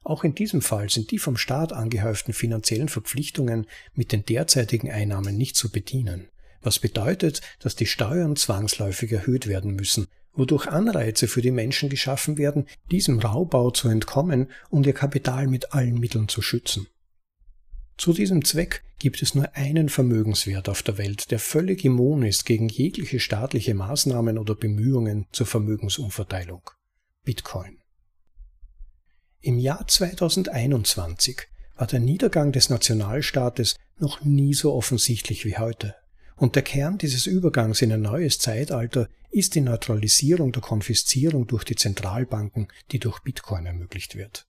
[0.07, 5.36] Auch in diesem Fall sind die vom Staat angehäuften finanziellen Verpflichtungen mit den derzeitigen Einnahmen
[5.36, 6.28] nicht zu bedienen,
[6.62, 12.38] was bedeutet, dass die Steuern zwangsläufig erhöht werden müssen, wodurch Anreize für die Menschen geschaffen
[12.38, 16.86] werden, diesem Raubbau zu entkommen und ihr Kapital mit allen Mitteln zu schützen.
[17.98, 22.46] Zu diesem Zweck gibt es nur einen Vermögenswert auf der Welt, der völlig immun ist
[22.46, 26.70] gegen jegliche staatliche Maßnahmen oder Bemühungen zur Vermögensumverteilung.
[27.24, 27.80] Bitcoin.
[29.47, 31.42] Im Jahr 2021
[31.76, 35.94] war der Niedergang des Nationalstaates noch nie so offensichtlich wie heute.
[36.34, 41.62] Und der Kern dieses Übergangs in ein neues Zeitalter ist die Neutralisierung der Konfiszierung durch
[41.62, 44.49] die Zentralbanken, die durch Bitcoin ermöglicht wird.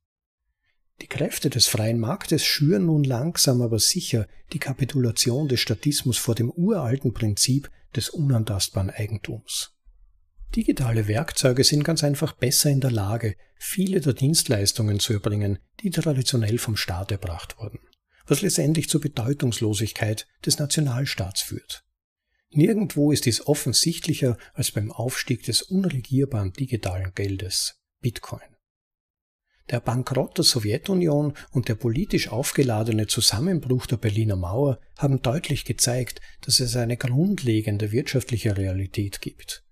[1.01, 6.33] Die Kräfte des freien Marktes schüren nun langsam aber sicher die Kapitulation des Statismus vor
[6.33, 9.76] dem uralten Prinzip des unantastbaren Eigentums.
[10.55, 15.91] Digitale Werkzeuge sind ganz einfach besser in der Lage, viele der Dienstleistungen zu erbringen, die
[15.91, 17.79] traditionell vom Staat erbracht wurden,
[18.25, 21.83] was letztendlich zur Bedeutungslosigkeit des Nationalstaats führt.
[22.51, 28.41] Nirgendwo ist dies offensichtlicher als beim Aufstieg des unregierbaren digitalen Geldes, Bitcoin.
[29.69, 36.21] Der Bankrott der Sowjetunion und der politisch aufgeladene Zusammenbruch der Berliner Mauer haben deutlich gezeigt,
[36.41, 39.66] dass es eine grundlegende wirtschaftliche Realität gibt.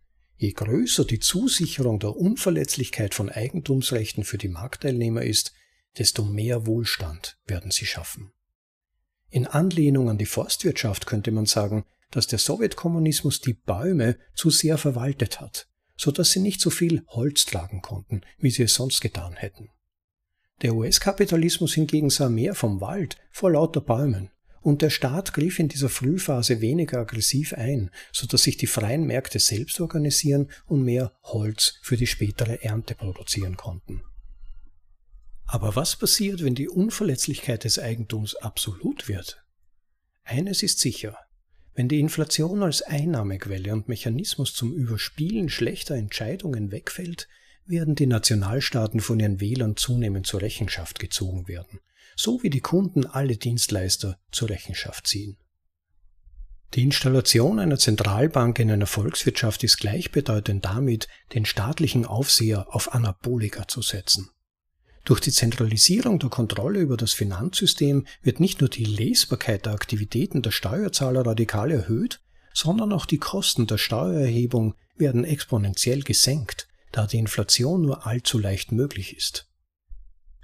[0.46, 5.54] Je größer die Zusicherung der Unverletzlichkeit von Eigentumsrechten für die Marktteilnehmer ist,
[5.98, 8.32] desto mehr Wohlstand werden sie schaffen.
[9.32, 14.78] In Anlehnung an die Forstwirtschaft könnte man sagen, dass der Sowjetkommunismus die Bäume zu sehr
[14.78, 15.68] verwaltet hat,
[15.98, 19.72] so dass sie nicht so viel Holz tragen konnten, wie sie es sonst getan hätten.
[20.62, 24.30] Der US-Kapitalismus hingegen sah mehr vom Wald vor lauter Bäumen,
[24.66, 29.06] und der Staat griff in dieser Frühphase weniger aggressiv ein, so dass sich die freien
[29.06, 34.02] Märkte selbst organisieren und mehr Holz für die spätere Ernte produzieren konnten.
[35.46, 39.46] Aber was passiert, wenn die Unverletzlichkeit des Eigentums absolut wird?
[40.24, 41.16] Eines ist sicher,
[41.76, 47.28] wenn die Inflation als Einnahmequelle und Mechanismus zum Überspielen schlechter Entscheidungen wegfällt,
[47.68, 51.82] werden die Nationalstaaten von ihren Wählern zunehmend zur Rechenschaft gezogen werden,
[52.16, 55.38] so wie die Kunden alle Dienstleister zur Rechenschaft ziehen.
[56.74, 63.68] Die Installation einer Zentralbank in einer Volkswirtschaft ist gleichbedeutend damit, den staatlichen Aufseher auf Anabolika
[63.68, 64.30] zu setzen.
[65.06, 70.42] Durch die Zentralisierung der Kontrolle über das Finanzsystem wird nicht nur die Lesbarkeit der Aktivitäten
[70.42, 72.22] der Steuerzahler radikal erhöht,
[72.54, 78.72] sondern auch die Kosten der Steuererhebung werden exponentiell gesenkt, da die Inflation nur allzu leicht
[78.72, 79.48] möglich ist.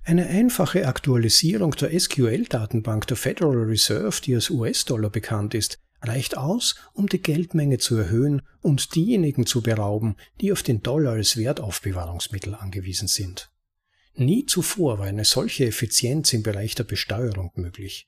[0.03, 6.75] Eine einfache Aktualisierung der SQL-Datenbank der Federal Reserve, die als US-Dollar bekannt ist, reicht aus,
[6.93, 12.55] um die Geldmenge zu erhöhen und diejenigen zu berauben, die auf den Dollar als Wertaufbewahrungsmittel
[12.55, 13.51] angewiesen sind.
[14.15, 18.07] Nie zuvor war eine solche Effizienz im Bereich der Besteuerung möglich.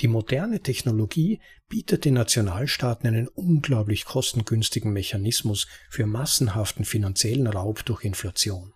[0.00, 8.02] Die moderne Technologie bietet den Nationalstaaten einen unglaublich kostengünstigen Mechanismus für massenhaften finanziellen Raub durch
[8.02, 8.73] Inflation.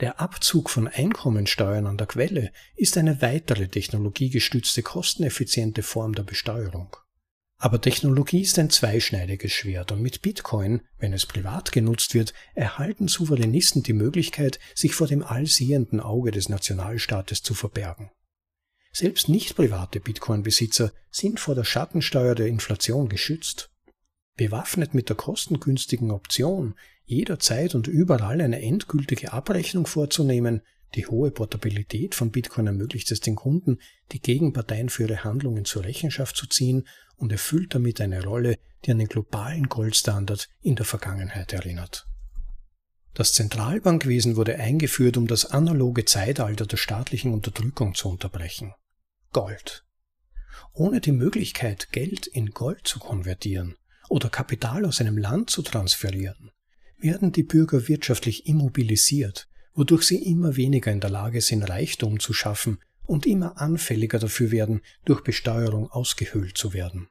[0.00, 6.96] Der Abzug von Einkommensteuern an der Quelle ist eine weitere technologiegestützte kosteneffiziente Form der Besteuerung.
[7.58, 13.06] Aber Technologie ist ein zweischneidiges Schwert und mit Bitcoin, wenn es privat genutzt wird, erhalten
[13.06, 18.10] Souveränisten die Möglichkeit, sich vor dem allsehenden Auge des Nationalstaates zu verbergen.
[18.92, 23.70] Selbst nicht private Bitcoin-Besitzer sind vor der Schattensteuer der Inflation geschützt.
[24.36, 26.74] Bewaffnet mit der kostengünstigen Option,
[27.04, 30.62] jederzeit und überall eine endgültige Abrechnung vorzunehmen,
[30.96, 33.78] die hohe Portabilität von Bitcoin ermöglicht es den Kunden,
[34.12, 38.90] die Gegenparteien für ihre Handlungen zur Rechenschaft zu ziehen und erfüllt damit eine Rolle, die
[38.90, 42.06] an den globalen Goldstandard in der Vergangenheit erinnert.
[43.12, 48.72] Das Zentralbankwesen wurde eingeführt, um das analoge Zeitalter der staatlichen Unterdrückung zu unterbrechen.
[49.32, 49.84] Gold.
[50.72, 53.76] Ohne die Möglichkeit, Geld in Gold zu konvertieren
[54.08, 56.50] oder Kapital aus einem Land zu transferieren,
[56.98, 62.32] werden die Bürger wirtschaftlich immobilisiert, wodurch sie immer weniger in der Lage sind, Reichtum zu
[62.32, 67.08] schaffen und immer anfälliger dafür werden, durch Besteuerung ausgehöhlt zu werden.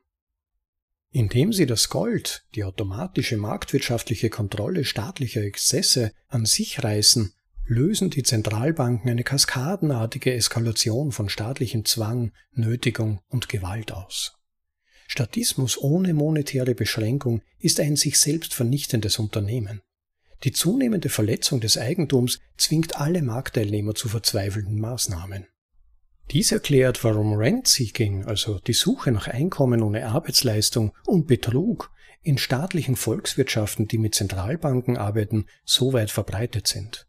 [1.12, 7.34] Indem sie das Gold, die automatische marktwirtschaftliche Kontrolle staatlicher Exzesse an sich reißen
[7.66, 14.34] lösen die Zentralbanken eine kaskadenartige Eskalation von staatlichem Zwang, Nötigung und Gewalt aus.
[15.08, 19.82] Statismus ohne monetäre Beschränkung ist ein sich selbst vernichtendes Unternehmen.
[20.44, 25.48] Die zunehmende Verletzung des Eigentums zwingt alle Marktteilnehmer zu verzweifelnden Maßnahmen.
[26.32, 31.92] Dies erklärt, warum Rent-Seeking, also die Suche nach Einkommen ohne Arbeitsleistung und Betrug
[32.24, 37.08] in staatlichen Volkswirtschaften, die mit Zentralbanken arbeiten, so weit verbreitet sind.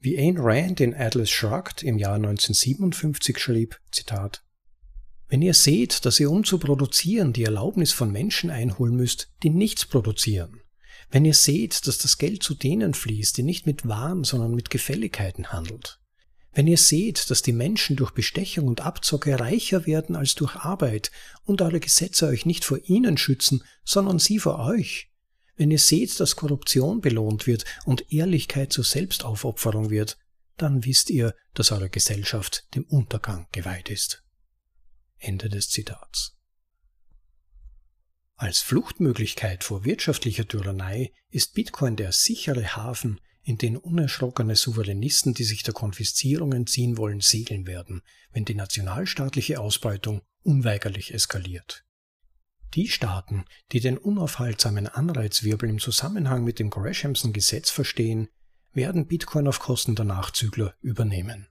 [0.00, 4.42] Wie Ayn Rand in Atlas Shrugged im Jahr 1957 schrieb, Zitat,
[5.32, 9.48] Wenn ihr seht, dass ihr um zu produzieren die Erlaubnis von Menschen einholen müsst, die
[9.48, 10.60] nichts produzieren,
[11.10, 14.68] wenn ihr seht, dass das Geld zu denen fließt, die nicht mit Waren, sondern mit
[14.68, 15.98] Gefälligkeiten handelt,
[16.52, 21.10] Wenn ihr seht, dass die Menschen durch Bestechung und Abzocke reicher werden als durch Arbeit
[21.46, 25.08] und eure Gesetze euch nicht vor ihnen schützen, sondern sie vor euch,
[25.56, 30.18] wenn ihr seht, dass Korruption belohnt wird und Ehrlichkeit zur Selbstaufopferung wird,
[30.58, 34.22] dann wisst ihr, dass eure Gesellschaft dem Untergang geweiht ist.
[35.22, 36.36] Ende des Zitats.
[38.36, 45.44] Als Fluchtmöglichkeit vor wirtschaftlicher Tyrannei ist Bitcoin der sichere Hafen, in den unerschrockene Souveränisten, die
[45.44, 48.02] sich der Konfiszierung entziehen wollen, segeln werden,
[48.32, 51.84] wenn die nationalstaatliche Ausbeutung unweigerlich eskaliert.
[52.74, 58.28] Die Staaten, die den unaufhaltsamen Anreizwirbel im Zusammenhang mit dem Greshamson Gesetz verstehen,
[58.72, 61.48] werden Bitcoin auf Kosten der Nachzügler übernehmen.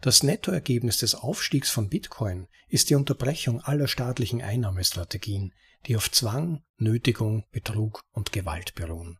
[0.00, 5.52] Das Nettoergebnis des Aufstiegs von Bitcoin ist die Unterbrechung aller staatlichen Einnahmestrategien,
[5.86, 9.18] die auf Zwang, Nötigung, Betrug und Gewalt beruhen.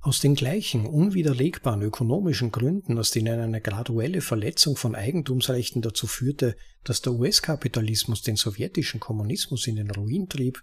[0.00, 6.56] Aus den gleichen unwiderlegbaren ökonomischen Gründen, aus denen eine graduelle Verletzung von Eigentumsrechten dazu führte,
[6.82, 10.60] dass der US-Kapitalismus den sowjetischen Kommunismus in den Ruin trieb,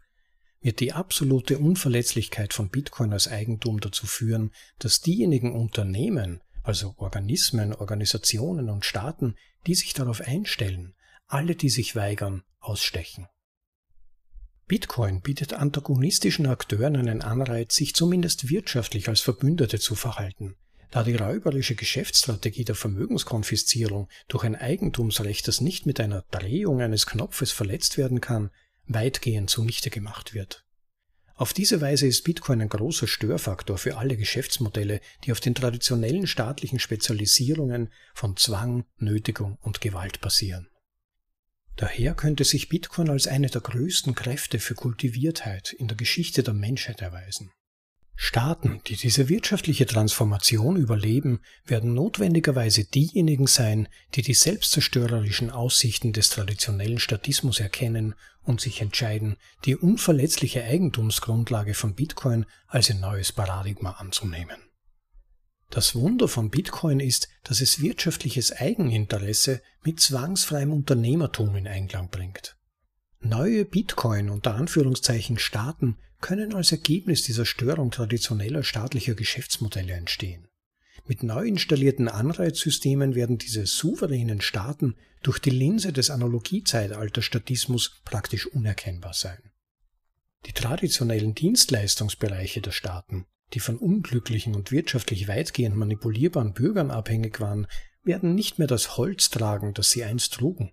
[0.59, 7.73] wird die absolute Unverletzlichkeit von Bitcoin als Eigentum dazu führen, dass diejenigen Unternehmen, also Organismen,
[7.73, 10.93] Organisationen und Staaten, die sich darauf einstellen,
[11.25, 13.27] alle, die sich weigern, ausstechen.
[14.67, 20.57] Bitcoin bietet antagonistischen Akteuren einen Anreiz, sich zumindest wirtschaftlich als Verbündete zu verhalten,
[20.91, 27.07] da die räuberische Geschäftsstrategie der Vermögenskonfiszierung durch ein Eigentumsrecht, das nicht mit einer Drehung eines
[27.07, 28.51] Knopfes verletzt werden kann,
[28.85, 30.65] weitgehend zunichte gemacht wird.
[31.39, 36.27] Auf diese Weise ist Bitcoin ein großer Störfaktor für alle Geschäftsmodelle, die auf den traditionellen
[36.27, 40.67] staatlichen Spezialisierungen von Zwang, Nötigung und Gewalt basieren.
[41.77, 46.53] Daher könnte sich Bitcoin als eine der größten Kräfte für Kultiviertheit in der Geschichte der
[46.53, 47.53] Menschheit erweisen.
[48.17, 56.31] Staaten, die diese wirtschaftliche Transformation überleben, werden notwendigerweise diejenigen sein, die die selbstzerstörerischen Aussichten des
[56.31, 58.13] traditionellen Statismus erkennen
[58.49, 64.57] und sich entscheiden, die unverletzliche Eigentumsgrundlage von Bitcoin als ein neues Paradigma anzunehmen.
[65.69, 72.57] Das Wunder von Bitcoin ist, dass es wirtschaftliches Eigeninteresse mit zwangsfreiem Unternehmertum in Einklang bringt.
[73.19, 80.48] Neue Bitcoin unter Anführungszeichen Staaten können als Ergebnis dieser Störung traditioneller staatlicher Geschäftsmodelle entstehen.
[81.05, 89.13] Mit neu installierten Anreizsystemen werden diese souveränen Staaten durch die Linse des Analogiezeitalterstatismus praktisch unerkennbar
[89.13, 89.39] sein.
[90.45, 97.67] Die traditionellen Dienstleistungsbereiche der Staaten, die von unglücklichen und wirtschaftlich weitgehend manipulierbaren Bürgern abhängig waren,
[98.03, 100.71] werden nicht mehr das Holz tragen, das sie einst trugen.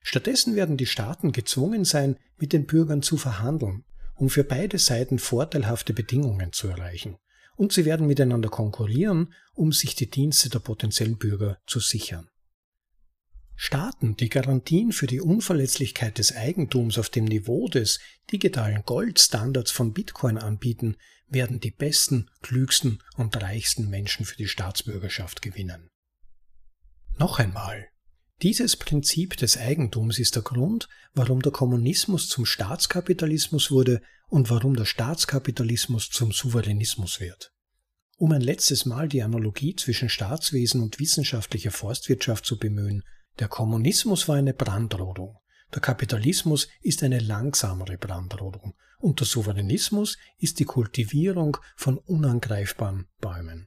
[0.00, 3.84] Stattdessen werden die Staaten gezwungen sein, mit den Bürgern zu verhandeln,
[4.14, 7.16] um für beide Seiten vorteilhafte Bedingungen zu erreichen.
[7.62, 12.28] Und sie werden miteinander konkurrieren, um sich die Dienste der potenziellen Bürger zu sichern.
[13.54, 18.00] Staaten, die Garantien für die Unverletzlichkeit des Eigentums auf dem Niveau des
[18.32, 20.96] digitalen Goldstandards von Bitcoin anbieten,
[21.28, 25.88] werden die besten, klügsten und reichsten Menschen für die Staatsbürgerschaft gewinnen.
[27.16, 27.86] Noch einmal,
[28.42, 34.74] dieses Prinzip des Eigentums ist der Grund, warum der Kommunismus zum Staatskapitalismus wurde und warum
[34.74, 37.51] der Staatskapitalismus zum Souveränismus wird.
[38.22, 43.02] Um ein letztes Mal die Analogie zwischen Staatswesen und wissenschaftlicher Forstwirtschaft zu bemühen,
[43.40, 45.38] der Kommunismus war eine Brandrodung,
[45.74, 53.66] der Kapitalismus ist eine langsamere Brandrodung und der Souveränismus ist die Kultivierung von unangreifbaren Bäumen.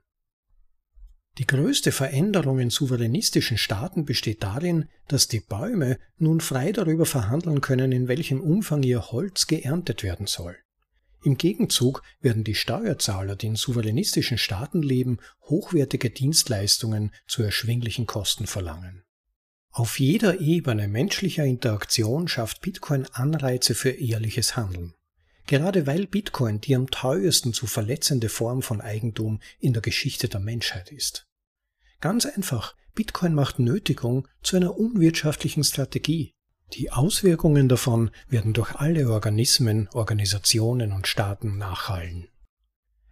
[1.38, 7.60] Die größte Veränderung in souveränistischen Staaten besteht darin, dass die Bäume nun frei darüber verhandeln
[7.60, 10.56] können, in welchem Umfang ihr Holz geerntet werden soll.
[11.26, 18.46] Im Gegenzug werden die Steuerzahler, die in souveränistischen Staaten leben, hochwertige Dienstleistungen zu erschwinglichen Kosten
[18.46, 19.04] verlangen.
[19.72, 24.94] Auf jeder Ebene menschlicher Interaktion schafft Bitcoin Anreize für ehrliches Handeln.
[25.48, 30.42] Gerade weil Bitcoin die am teuersten zu verletzende Form von Eigentum in der Geschichte der
[30.42, 31.26] Menschheit ist.
[32.02, 36.35] Ganz einfach, Bitcoin macht Nötigung zu einer unwirtschaftlichen Strategie.
[36.74, 42.28] Die Auswirkungen davon werden durch alle Organismen, Organisationen und Staaten nachhallen.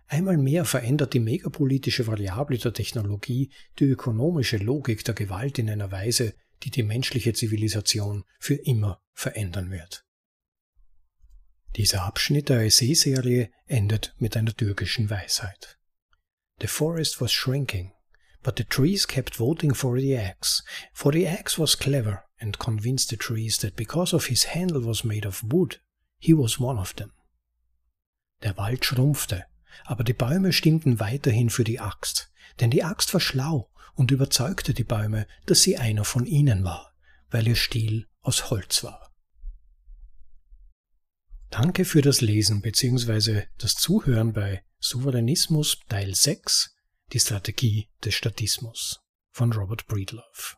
[0.08, 5.92] Einmal mehr verändert die megapolitische Variable der Technologie die ökonomische Logik der Gewalt in einer
[5.92, 6.34] Weise,
[6.64, 10.06] die die menschliche Zivilisation für immer verändern wird.
[11.76, 15.80] Dieser Abschnitt der Essay-Serie endet mit einer türkischen Weisheit.
[16.62, 17.94] The forest was shrinking,
[18.44, 23.10] but the trees kept voting for the axe, for the axe was clever and convinced
[23.10, 25.80] the trees that because of his handle was made of wood,
[26.20, 27.12] he was one of them.
[28.44, 29.46] Der Wald schrumpfte,
[29.86, 34.74] aber die Bäume stimmten weiterhin für die Axt, denn die Axt war schlau und überzeugte
[34.74, 36.94] die Bäume, dass sie einer von ihnen war,
[37.32, 39.12] weil ihr Stiel aus Holz war.
[41.50, 43.44] Danke für das Lesen bzw.
[43.58, 46.76] das Zuhören bei Souveränismus Teil 6,
[47.14, 49.00] die Strategie des Statismus
[49.32, 50.58] von Robert Breedlove.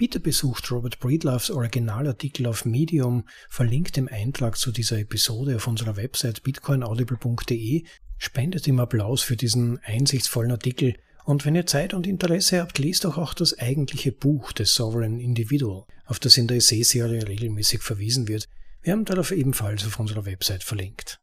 [0.00, 5.98] Bitte besucht Robert Breedloves Originalartikel auf Medium, verlinkt im Eintrag zu dieser Episode auf unserer
[5.98, 7.84] Website bitcoinaudible.de,
[8.16, 10.94] spendet ihm Applaus für diesen einsichtsvollen Artikel
[11.26, 15.20] und wenn ihr Zeit und Interesse habt, lest doch auch das eigentliche Buch des Sovereign
[15.20, 18.48] Individual, auf das in der Essay-Serie regelmäßig verwiesen wird.
[18.80, 21.20] Wir haben darauf ebenfalls auf unserer Website verlinkt.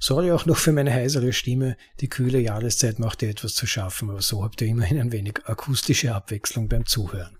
[0.00, 4.10] Sorry auch noch für meine heisere Stimme, die kühle Jahreszeit macht ihr etwas zu schaffen,
[4.10, 7.38] aber so habt ihr immerhin ein wenig akustische Abwechslung beim Zuhören.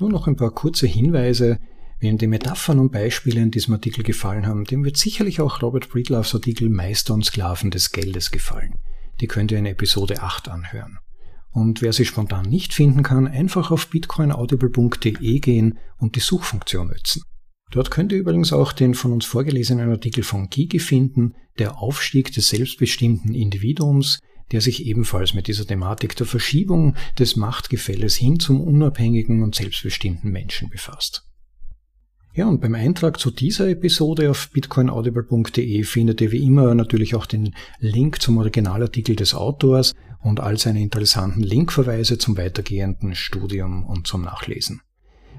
[0.00, 1.58] Nur noch ein paar kurze Hinweise.
[1.98, 5.90] Wem die Metaphern und Beispiele in diesem Artikel gefallen haben, dem wird sicherlich auch Robert
[5.90, 8.74] Breedloves Artikel Meister und Sklaven des Geldes gefallen.
[9.20, 10.98] Die könnt ihr in Episode 8 anhören.
[11.52, 17.22] Und wer sie spontan nicht finden kann, einfach auf bitcoinaudible.de gehen und die Suchfunktion nutzen.
[17.70, 22.32] Dort könnt ihr übrigens auch den von uns vorgelesenen Artikel von Gigi finden, der Aufstieg
[22.32, 24.20] des selbstbestimmten Individuums,
[24.52, 30.30] der sich ebenfalls mit dieser Thematik der Verschiebung des Machtgefälles hin zum unabhängigen und selbstbestimmten
[30.30, 31.24] Menschen befasst.
[32.32, 37.26] Ja, und beim Eintrag zu dieser Episode auf bitcoinaudible.de findet ihr wie immer natürlich auch
[37.26, 44.06] den Link zum Originalartikel des Autors und all seine interessanten Linkverweise zum weitergehenden Studium und
[44.06, 44.80] zum Nachlesen.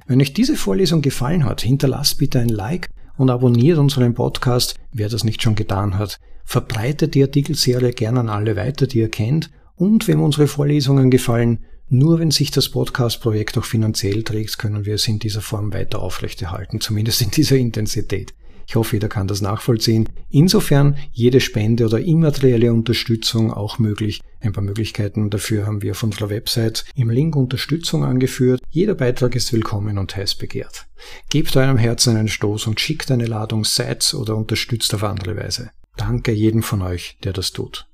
[0.06, 5.10] Wenn euch diese Vorlesung gefallen hat, hinterlasst bitte ein Like und abonniert unseren Podcast, wer
[5.10, 6.20] das nicht schon getan hat.
[6.46, 9.50] Verbreitet die Artikelserie gerne an alle weiter, die ihr kennt.
[9.76, 11.60] Und wem unsere Vorlesungen gefallen,
[11.90, 16.02] nur wenn sich das Podcast-Projekt auch finanziell trägt, können wir es in dieser Form weiter
[16.02, 18.34] aufrechterhalten, zumindest in dieser Intensität.
[18.72, 20.08] Ich hoffe, jeder kann das nachvollziehen.
[20.30, 24.22] Insofern jede Spende oder immaterielle Unterstützung auch möglich.
[24.40, 28.62] Ein paar Möglichkeiten dafür haben wir auf unserer Website im Link Unterstützung angeführt.
[28.70, 30.88] Jeder Beitrag ist willkommen und heiß begehrt.
[31.30, 35.72] Gebt eurem Herzen einen Stoß und schickt eine Ladung Sites oder unterstützt auf andere Weise.
[35.98, 37.88] Danke jedem von euch, der das tut.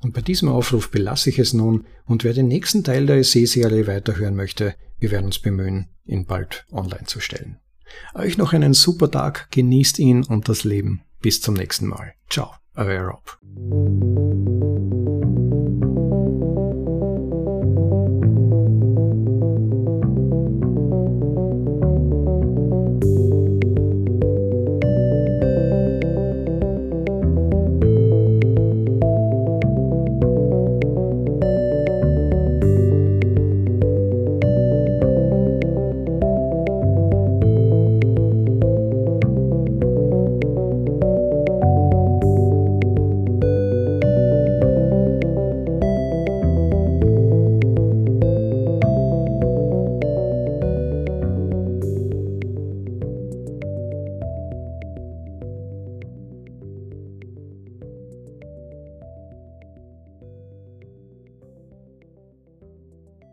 [0.00, 3.86] Und bei diesem Aufruf belasse ich es nun und wer den nächsten Teil der Essay-Serie
[3.86, 7.58] weiterhören möchte, wir werden uns bemühen, ihn bald online zu stellen.
[8.14, 11.02] Euch noch einen super Tag, genießt ihn und das Leben.
[11.20, 12.14] Bis zum nächsten Mal.
[12.28, 13.38] Ciao, euer Rob.